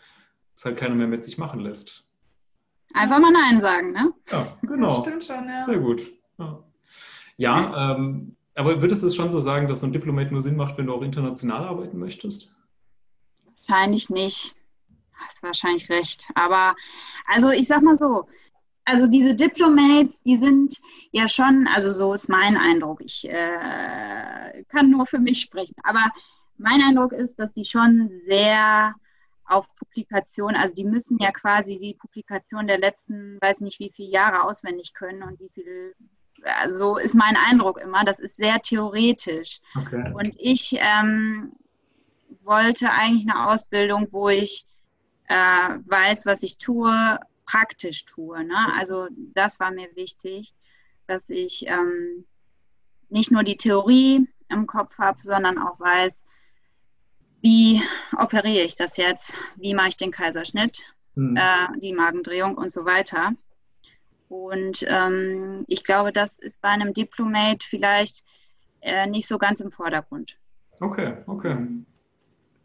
[0.54, 2.06] es halt keiner mehr mit sich machen lässt.
[2.94, 4.12] Einfach mal Nein sagen, ne?
[4.30, 4.98] Ja, genau.
[4.98, 5.64] Das stimmt schon, ja.
[5.64, 6.12] Sehr gut.
[6.38, 6.62] Ja,
[7.36, 10.56] ja ähm, aber würdest du es schon so sagen, dass so ein Diplomat nur Sinn
[10.56, 12.54] macht, wenn du auch international arbeiten möchtest?
[13.66, 14.54] Wahrscheinlich nicht.
[15.20, 16.28] Hast wahrscheinlich recht.
[16.34, 16.74] Aber
[17.26, 18.26] also ich sag mal so,
[18.84, 20.74] also diese Diplomates, die sind
[21.12, 23.00] ja schon, also so ist mein Eindruck.
[23.02, 25.76] Ich äh, kann nur für mich sprechen.
[25.84, 26.10] Aber
[26.58, 28.94] mein Eindruck ist, dass die schon sehr
[29.46, 34.10] auf Publikation, also die müssen ja quasi die Publikation der letzten, weiß nicht wie viele
[34.10, 35.94] Jahre auswendig können und wie viel,
[36.62, 39.60] also ist mein Eindruck immer, das ist sehr theoretisch.
[39.76, 40.12] Okay.
[40.14, 41.52] Und ich ähm,
[42.42, 44.66] wollte eigentlich eine Ausbildung, wo ich
[45.30, 48.44] äh, weiß, was ich tue, praktisch tue.
[48.44, 48.74] Ne?
[48.76, 50.52] Also das war mir wichtig,
[51.06, 52.24] dass ich ähm,
[53.08, 56.24] nicht nur die Theorie im Kopf habe, sondern auch weiß,
[57.42, 57.80] wie
[58.18, 61.36] operiere ich das jetzt, wie mache ich den Kaiserschnitt, mhm.
[61.36, 63.32] äh, die Magendrehung und so weiter.
[64.28, 68.24] Und ähm, ich glaube, das ist bei einem Diplomat vielleicht
[68.80, 70.38] äh, nicht so ganz im Vordergrund.
[70.80, 71.56] Okay, okay.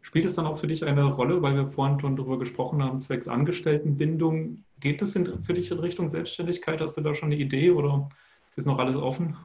[0.06, 3.00] Spielt es dann auch für dich eine Rolle, weil wir vorhin schon darüber gesprochen haben,
[3.00, 4.62] zwecks Angestelltenbindung?
[4.78, 6.80] Geht es für dich in Richtung Selbstständigkeit?
[6.80, 8.08] Hast du da schon eine Idee oder
[8.54, 9.36] ist noch alles offen?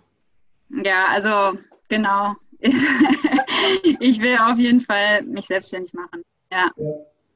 [0.69, 1.57] Ja, also
[1.89, 2.35] genau.
[2.61, 6.23] ich will auf jeden Fall mich selbstständig machen.
[6.51, 6.69] Ja.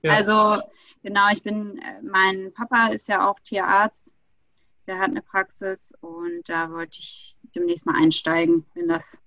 [0.04, 0.14] ja.
[0.14, 0.62] Also
[1.02, 4.14] genau, ich bin, äh, mein Papa ist ja auch Tierarzt.
[4.86, 9.18] Der hat eine Praxis und da wollte ich demnächst mal einsteigen, wenn das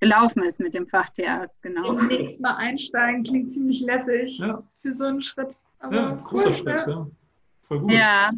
[0.00, 1.94] gelaufen ist mit dem Fachtierarzt, genau.
[1.94, 4.62] Demnächst mal einsteigen, klingt ziemlich lässig ja.
[4.82, 5.56] für so einen Schritt.
[5.78, 7.06] Aber ja, großer cool, Schritt, ja.
[7.68, 7.92] Voll gut.
[7.92, 8.30] Ja,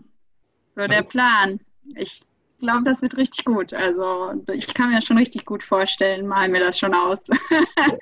[0.76, 1.60] so der Plan.
[1.96, 2.22] Ich
[2.58, 3.72] glaube, das wird richtig gut.
[3.72, 7.20] Also ich kann mir das schon richtig gut vorstellen, mal mir das schon aus.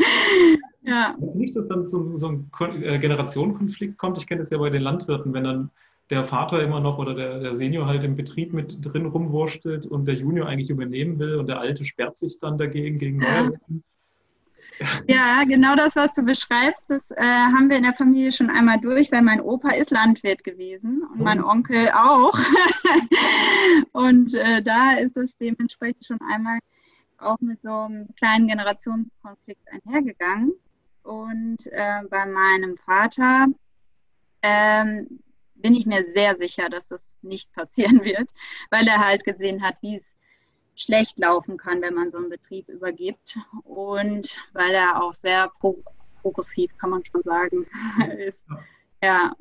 [0.82, 1.16] ja.
[1.20, 2.50] Jetzt nicht, dass dann so, so ein
[2.82, 4.18] äh, Generationenkonflikt kommt.
[4.18, 5.70] Ich kenne das ja bei den Landwirten, wenn dann
[6.10, 10.06] der Vater immer noch oder der, der Senior halt im Betrieb mit drin rumwurschtelt und
[10.06, 13.84] der Junior eigentlich übernehmen will und der Alte sperrt sich dann dagegen, gegen Neuerungen.
[15.06, 18.80] Ja, genau das, was du beschreibst, das äh, haben wir in der Familie schon einmal
[18.80, 21.24] durch, weil mein Opa ist Landwirt gewesen und oh.
[21.24, 22.32] mein Onkel auch.
[23.92, 26.58] und äh, da ist es dementsprechend schon einmal
[27.18, 30.52] auch mit so einem kleinen Generationskonflikt einhergegangen.
[31.02, 33.46] Und äh, bei meinem Vater
[34.42, 35.20] ähm,
[35.60, 38.30] bin ich mir sehr sicher, dass das nicht passieren wird,
[38.70, 40.16] weil er halt gesehen hat, wie es
[40.76, 45.82] schlecht laufen kann, wenn man so einen Betrieb übergibt und weil er auch sehr pro
[46.22, 47.64] progressiv, kann man schon sagen,
[48.18, 48.44] ist.
[49.02, 49.34] Ja,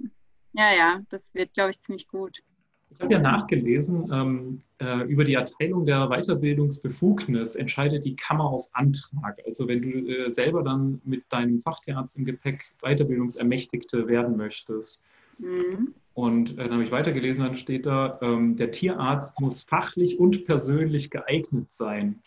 [0.54, 2.42] ja, ja, das wird, glaube ich, ziemlich gut.
[2.90, 8.68] Ich habe ja nachgelesen, ähm, äh, über die Erteilung der Weiterbildungsbefugnis entscheidet die Kammer auf
[8.74, 9.40] Antrag.
[9.46, 15.04] Also wenn du äh, selber dann mit deinem Fachtierarzt im Gepäck Weiterbildungsermächtigte werden möchtest.
[15.40, 15.94] Mhm.
[16.14, 20.46] Und äh, dann habe ich weitergelesen, dann steht da, ähm, der Tierarzt muss fachlich und
[20.46, 22.22] persönlich geeignet sein.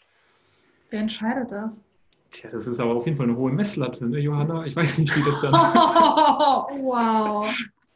[0.90, 1.78] Wer entscheidet das?
[2.30, 4.64] Tja, das ist aber auf jeden Fall eine hohe Messlatte, ne, Johanna?
[4.64, 5.52] Ich weiß nicht, wie das dann.
[6.82, 7.46] wow.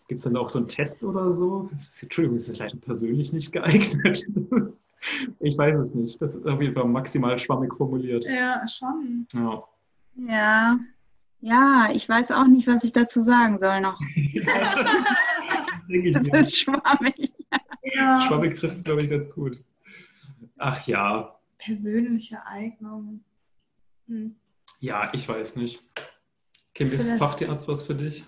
[0.09, 1.71] Gibt es dann auch so einen Test oder so?
[2.01, 4.25] Entschuldigung, ist das leider persönlich nicht geeignet.
[5.41, 6.21] ich weiß es nicht.
[6.23, 8.25] Das ist auf jeden Fall maximal schwammig formuliert.
[8.25, 9.27] Ja, schon.
[9.33, 9.64] Ja.
[10.17, 10.79] Ja.
[11.47, 14.01] Ja, ich weiß auch nicht, was ich dazu sagen soll noch.
[15.86, 16.12] mir.
[16.12, 17.32] Das ist schwammig.
[17.94, 18.26] Ja.
[18.26, 19.62] Schwammig trifft es, glaube ich, ganz gut.
[20.59, 21.38] Ach ja.
[21.59, 23.22] Persönliche Eignung.
[24.09, 24.34] Hm.
[24.80, 25.84] Ja, ich weiß nicht.
[26.74, 28.24] Kim, ist Fachtierarzt was für dich?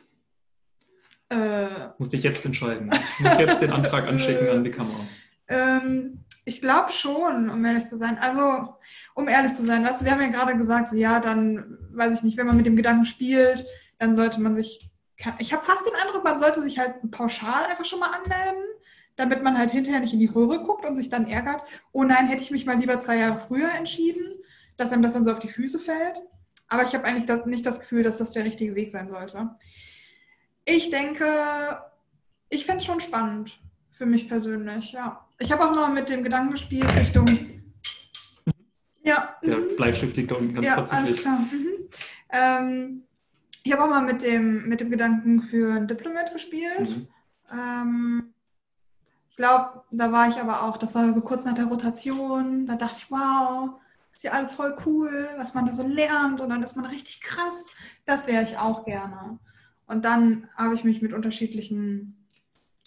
[1.28, 2.88] Äh, Muss dich jetzt entscheiden.
[3.14, 5.00] Ich muss jetzt den Antrag anschicken an die Kamera.
[5.48, 8.18] Ähm, ich glaube schon, um ehrlich zu sein.
[8.18, 8.74] Also,
[9.14, 12.14] um ehrlich zu sein, weißt du, wir haben ja gerade gesagt, so, ja, dann, weiß
[12.14, 13.66] ich nicht, wenn man mit dem Gedanken spielt,
[13.98, 14.90] dann sollte man sich
[15.38, 18.62] ich habe fast den Eindruck, man sollte sich halt pauschal einfach schon mal anmelden,
[19.16, 22.28] damit man halt hinterher nicht in die Röhre guckt und sich dann ärgert, oh nein,
[22.28, 24.38] hätte ich mich mal lieber zwei Jahre früher entschieden,
[24.76, 26.22] dass einem das dann so auf die Füße fällt.
[26.68, 29.56] Aber ich habe eigentlich das, nicht das Gefühl, dass das der richtige Weg sein sollte.
[30.64, 31.82] Ich denke,
[32.48, 33.58] ich fände es schon spannend
[33.90, 35.27] für mich persönlich, ja.
[35.40, 37.26] Ich habe auch mal mit dem Gedanken gespielt Richtung.
[39.02, 39.36] Ja.
[39.42, 39.76] Der mhm.
[39.76, 41.06] Bleistift liegt da unten ganz ja, verzüglich.
[41.06, 41.38] Alles klar.
[41.38, 41.68] Mhm.
[42.30, 43.02] Ähm,
[43.62, 46.80] ich habe auch mal mit dem, mit dem Gedanken für ein Diplomat gespielt.
[46.80, 47.08] Mhm.
[47.52, 48.34] Ähm,
[49.30, 52.74] ich glaube, da war ich aber auch, das war so kurz nach der Rotation, da
[52.74, 53.80] dachte ich, wow,
[54.14, 57.20] ist ja alles voll cool, was man da so lernt und dann ist man richtig
[57.20, 57.70] krass.
[58.04, 59.38] Das wäre ich auch gerne.
[59.86, 62.27] Und dann habe ich mich mit unterschiedlichen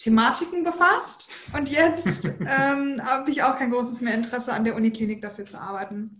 [0.02, 1.30] Thematiken befasst.
[1.56, 5.60] Und jetzt ähm, habe ich auch kein großes mehr Interesse an der Uniklinik dafür zu
[5.60, 6.18] arbeiten,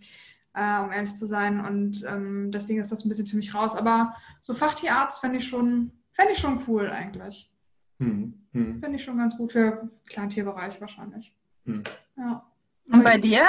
[0.55, 1.65] äh, um ehrlich zu sein.
[1.65, 3.75] Und ähm, deswegen ist das ein bisschen für mich raus.
[3.77, 7.51] Aber so Fachtierarzt fände ich, schon, fänd ich schon cool eigentlich.
[7.99, 8.81] Hm, hm.
[8.81, 11.35] Finde ich schon ganz gut für Kleintierbereich wahrscheinlich.
[11.67, 11.83] Hm.
[12.17, 12.47] Ja.
[12.93, 13.49] Und bei dir?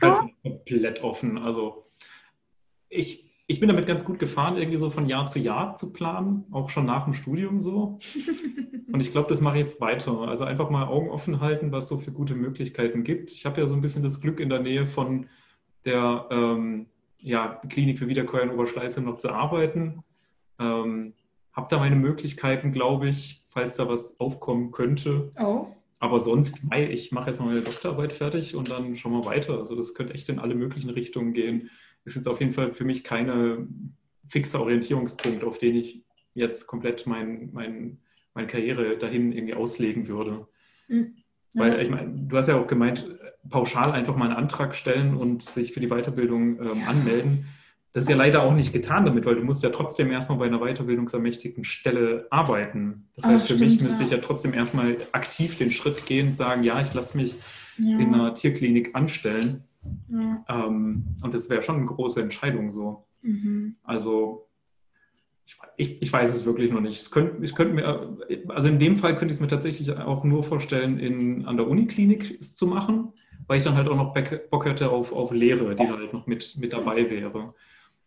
[0.00, 1.38] Also komplett offen.
[1.38, 1.90] Also
[2.88, 6.44] ich, ich bin damit ganz gut gefahren, irgendwie so von Jahr zu Jahr zu planen,
[6.50, 7.98] auch schon nach dem Studium so.
[8.92, 10.18] Und ich glaube, das mache ich jetzt weiter.
[10.20, 13.32] Also einfach mal Augen offen halten, was so für gute Möglichkeiten gibt.
[13.32, 15.26] Ich habe ja so ein bisschen das Glück in der Nähe von
[15.84, 16.86] der ähm,
[17.18, 20.02] ja, Klinik für Wiederkäuer in Oberschleißheim noch zu arbeiten.
[20.58, 21.14] Ähm,
[21.52, 25.32] habe da meine Möglichkeiten, glaube ich, falls da was aufkommen könnte.
[25.38, 25.66] Oh.
[25.98, 29.58] Aber sonst, ich mache erstmal meine Doktorarbeit fertig und dann schauen wir weiter.
[29.58, 31.70] Also das könnte echt in alle möglichen Richtungen gehen.
[32.04, 33.66] Ist jetzt auf jeden Fall für mich keine
[34.28, 37.98] fixer Orientierungspunkt, auf den ich jetzt komplett mein, mein,
[38.34, 40.46] meine Karriere dahin irgendwie auslegen würde.
[40.88, 41.16] Mhm.
[41.54, 43.08] Weil ich meine, du hast ja auch gemeint,
[43.48, 46.86] pauschal einfach mal einen Antrag stellen und sich für die Weiterbildung ähm, ja.
[46.86, 47.46] anmelden.
[47.92, 50.46] Das ist ja leider auch nicht getan damit, weil du musst ja trotzdem erstmal bei
[50.46, 53.08] einer weiterbildungsermächtigten Stelle arbeiten.
[53.14, 54.06] Das heißt, Ach, für stimmt, mich müsste ja.
[54.06, 57.36] ich ja trotzdem erstmal aktiv den Schritt gehen und sagen, ja, ich lasse mich
[57.78, 57.98] ja.
[58.00, 59.62] in einer Tierklinik anstellen.
[60.08, 60.44] Ja.
[60.48, 63.04] Ähm, und das wäre schon eine große Entscheidung so.
[63.22, 63.76] Mhm.
[63.82, 64.48] Also
[65.46, 67.00] ich, ich, ich, weiß es wirklich noch nicht.
[67.00, 70.24] Es könnt, ich könnte mir, also in dem Fall könnte ich es mir tatsächlich auch
[70.24, 73.12] nur vorstellen, in, an der Uniklinik es zu machen,
[73.46, 74.14] weil ich dann halt auch noch
[74.50, 77.54] Bock hätte auf, auf Lehre, die halt noch mit, mit dabei wäre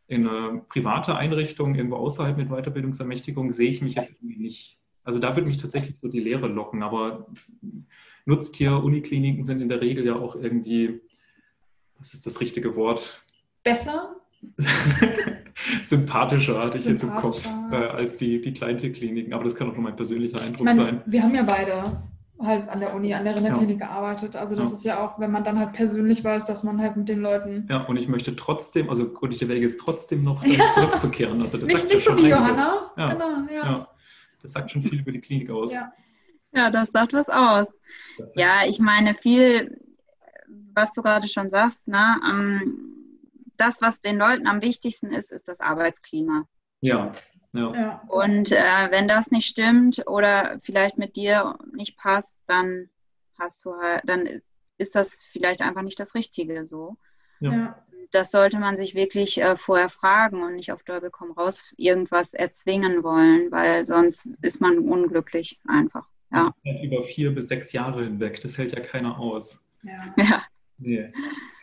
[0.08, 4.80] in eine private Einrichtung, irgendwo außerhalb mit Weiterbildungsermächtigung, sehe ich mich jetzt irgendwie nicht.
[5.04, 7.28] Also da würde mich tatsächlich so die Lehre locken, aber
[8.26, 11.02] Nutztier-Unikliniken sind in der Regel ja auch irgendwie,
[12.00, 13.24] was ist das richtige Wort?
[13.64, 14.16] Besser?
[15.84, 19.74] Sympathischer hatte ich jetzt im Kopf äh, als die, die Kleintierkliniken, aber das kann auch
[19.74, 21.02] nur mein persönlicher Eindruck meine, sein.
[21.06, 22.00] Wir haben ja beide
[22.40, 23.88] halt an der Uni, an der Rinderklinik ja.
[23.88, 24.36] gearbeitet.
[24.36, 24.76] Also das ja.
[24.76, 27.68] ist ja auch, wenn man dann halt persönlich weiß, dass man halt mit den Leuten.
[27.70, 30.70] Ja, und ich möchte trotzdem, also der Wege ist trotzdem noch ja.
[30.70, 31.42] zurückzukehren.
[31.42, 32.92] Also das nicht, sagt nicht so wie Johanna.
[32.96, 33.14] Ja.
[33.14, 33.88] Genau, ja.
[34.42, 35.74] Das sagt schon viel über die Klinik aus.
[35.74, 35.92] Ja,
[36.54, 37.68] ja das sagt was aus.
[38.36, 39.80] Ja, ich meine, viel,
[40.78, 42.94] was du gerade schon sagst, ne, um,
[43.58, 46.48] das, was den Leuten am wichtigsten ist, ist das Arbeitsklima.
[46.80, 47.12] Ja,
[47.54, 48.02] ja.
[48.08, 52.90] Und äh, wenn das nicht stimmt oder vielleicht mit dir nicht passt, dann
[53.40, 54.28] hast du halt, dann
[54.78, 56.98] ist das vielleicht einfach nicht das Richtige so.
[57.40, 57.84] Ja.
[58.12, 62.34] Das sollte man sich wirklich äh, vorher fragen und nicht auf Däubel komm raus irgendwas
[62.34, 66.08] erzwingen wollen, weil sonst ist man unglücklich einfach.
[66.32, 66.54] Ja.
[66.84, 69.66] Über vier bis sechs Jahre hinweg, das hält ja keiner aus.
[69.84, 70.14] Ja.
[70.18, 70.44] ja.
[70.78, 71.12] Nee.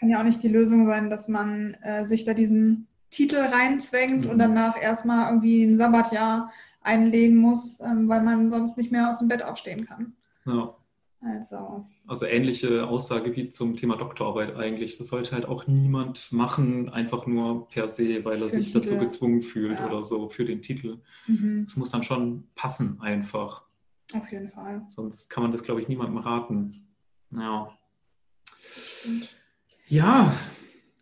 [0.01, 4.25] Kann ja auch nicht die Lösung sein, dass man äh, sich da diesen Titel reinzwängt
[4.25, 4.31] mhm.
[4.31, 9.21] und danach erstmal irgendwie ein Sabbatjahr einlegen muss, ähm, weil man sonst nicht mehr aus
[9.21, 10.15] dem Bett aufstehen kann.
[10.47, 10.75] Ja.
[11.27, 11.85] Also.
[12.07, 14.99] also ähnliche Aussage wie zum Thema Doktorarbeit eigentlich.
[14.99, 19.41] Das sollte halt auch niemand machen, einfach nur per se, weil er sich dazu gezwungen
[19.41, 19.87] fühlt ja.
[19.87, 20.99] oder so für den Titel.
[21.23, 21.67] Es mhm.
[21.77, 23.63] muss dann schon passen einfach.
[24.15, 24.85] Auf jeden Fall.
[24.91, 26.89] Sonst kann man das, glaube ich, niemandem raten.
[27.31, 27.69] Ja.
[29.89, 30.35] Ja,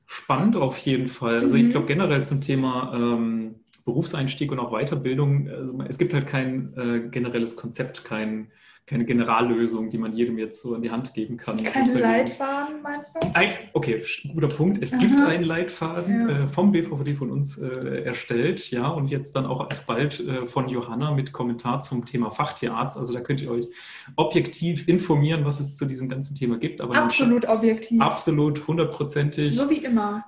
[0.06, 1.40] spannend auf jeden Fall.
[1.40, 1.62] Also mhm.
[1.62, 6.74] ich glaube generell zum Thema ähm, Berufseinstieg und auch Weiterbildung, also es gibt halt kein
[6.76, 8.52] äh, generelles Konzept, kein
[8.86, 11.62] keine Generallösung, die man jedem jetzt so in die Hand geben kann.
[11.62, 13.20] Kein Leitfaden, meinst du?
[13.32, 14.02] Ein, okay,
[14.34, 14.82] guter Punkt.
[14.82, 15.00] Es Aha.
[15.00, 16.44] gibt einen Leitfaden ja.
[16.44, 20.68] äh, vom BVD von uns äh, erstellt, ja, und jetzt dann auch alsbald äh, von
[20.68, 22.98] Johanna mit Kommentar zum Thema Fachtierarzt.
[22.98, 23.68] Also da könnt ihr euch
[24.16, 26.80] objektiv informieren, was es zu diesem ganzen Thema gibt.
[26.80, 28.00] Aber absolut objektiv.
[28.00, 29.54] Absolut, hundertprozentig.
[29.54, 30.24] So wie immer.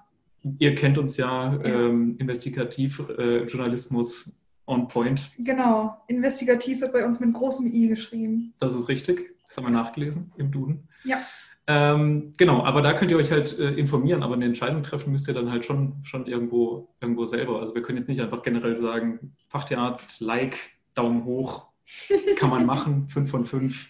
[0.59, 1.65] Ihr kennt uns ja, ja.
[1.65, 4.37] Ähm, Investigativjournalismus
[4.67, 5.31] on point.
[5.39, 8.55] Genau, investigativ wird bei uns mit großem I geschrieben.
[8.59, 10.89] Das ist richtig, das haben wir nachgelesen im Duden.
[11.05, 11.19] Ja.
[11.67, 15.29] Ähm, genau, aber da könnt ihr euch halt äh, informieren, aber eine Entscheidung treffen müsst
[15.29, 17.61] ihr dann halt schon, schon irgendwo, irgendwo selber.
[17.61, 20.59] Also wir können jetzt nicht einfach generell sagen, Fachtierarzt, Like,
[20.95, 21.69] Daumen hoch,
[22.37, 23.89] kann man machen, 5 von 5,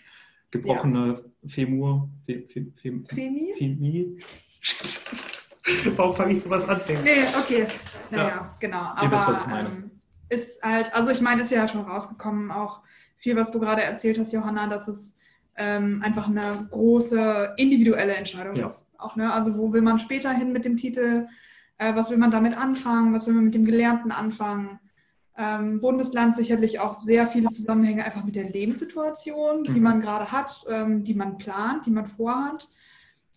[0.53, 1.49] gebrochene ja.
[1.49, 3.53] Femur, Fe, Fe, Fe, Femi?
[3.57, 4.19] Femi.
[5.97, 6.81] Warum fange ich sowas an?
[6.87, 7.67] Nee, okay.
[8.11, 8.57] Naja, ja.
[8.61, 8.79] genau.
[8.79, 9.69] Aber, Ihr wisst, was ich meine.
[9.69, 9.84] Ähm,
[10.29, 12.81] ist halt, also ich meine, ist ja schon rausgekommen, auch
[13.17, 15.19] viel, was du gerade erzählt hast, Johanna, dass es
[15.57, 18.67] ähm, einfach eine große individuelle Entscheidung ja.
[18.67, 18.89] ist.
[18.99, 19.33] Auch, ne?
[19.33, 21.27] Also wo will man später hin mit dem Titel?
[21.79, 23.13] Äh, was will man damit anfangen?
[23.13, 24.81] Was will man mit dem Gelernten anfangen?
[25.37, 29.75] Ähm, Bundesland sicherlich auch sehr viele Zusammenhänge einfach mit der Lebenssituation, mhm.
[29.75, 32.69] die man gerade hat, ähm, die man plant, die man vorhat.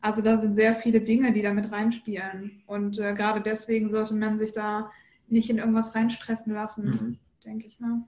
[0.02, 2.62] Also da sind sehr viele Dinge, die da mit reinspielen.
[2.68, 4.92] Und äh, gerade deswegen sollte man sich da
[5.28, 7.19] nicht in irgendwas reinstressen lassen, mhm.
[7.43, 7.80] denke ich.
[7.80, 8.03] Ne?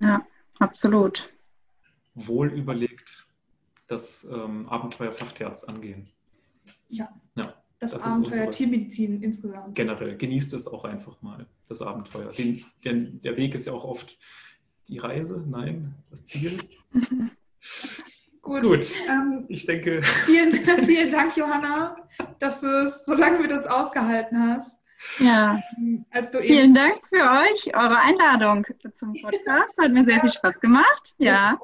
[0.00, 0.26] Ja,
[0.58, 1.32] absolut.
[2.14, 3.26] Wohl überlegt
[3.86, 6.08] das ähm, Abenteuer Fachtierarzt angehen.
[6.88, 7.08] Ja.
[7.34, 9.74] ja das, das Abenteuer Tiermedizin insgesamt.
[9.74, 10.16] Generell.
[10.16, 12.30] Genießt es auch einfach mal, das Abenteuer.
[12.30, 14.18] Den, denn der Weg ist ja auch oft
[14.88, 16.58] die Reise, nein, das Ziel.
[18.42, 18.62] Gut.
[18.62, 18.86] Gut.
[19.08, 20.02] Ähm, ich denke.
[20.02, 20.52] Vielen,
[20.84, 21.96] vielen Dank, Johanna,
[22.38, 24.79] dass du es so lange mit uns ausgehalten hast.
[25.18, 25.60] Ja.
[26.10, 29.76] Als du vielen Dank für euch, eure Einladung zum Podcast.
[29.78, 31.14] Hat mir sehr viel Spaß gemacht.
[31.18, 31.58] Ja.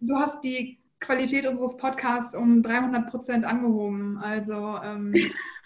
[0.00, 4.18] Du hast die Qualität unseres Podcasts um 300 Prozent angehoben.
[4.18, 4.78] Also.
[4.82, 5.12] Ähm,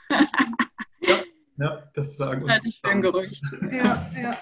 [1.00, 1.16] ja,
[1.58, 2.52] ja, das sagen uns.
[2.52, 3.44] Hatte ich für ein Gerücht.
[3.70, 4.36] Ja, ja.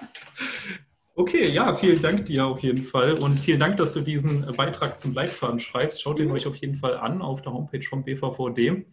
[1.16, 4.98] Okay, ja, vielen Dank dir auf jeden Fall und vielen Dank, dass du diesen Beitrag
[4.98, 6.02] zum Leitfaden schreibst.
[6.02, 6.32] Schaut ihn mhm.
[6.32, 8.86] euch auf jeden Fall an auf der Homepage vom BVVD.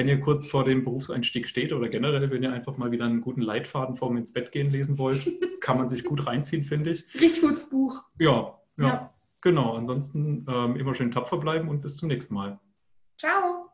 [0.00, 3.20] Wenn ihr kurz vor dem Berufseinstieg steht oder generell, wenn ihr einfach mal wieder einen
[3.20, 5.30] guten Leitfaden vorm ins Bett gehen lesen wollt,
[5.60, 7.04] kann man sich gut reinziehen, finde ich.
[7.20, 8.02] Richtig gutes Buch.
[8.18, 9.14] Ja, ja, ja.
[9.42, 9.74] genau.
[9.74, 12.58] Ansonsten ähm, immer schön tapfer bleiben und bis zum nächsten Mal.
[13.18, 13.69] Ciao.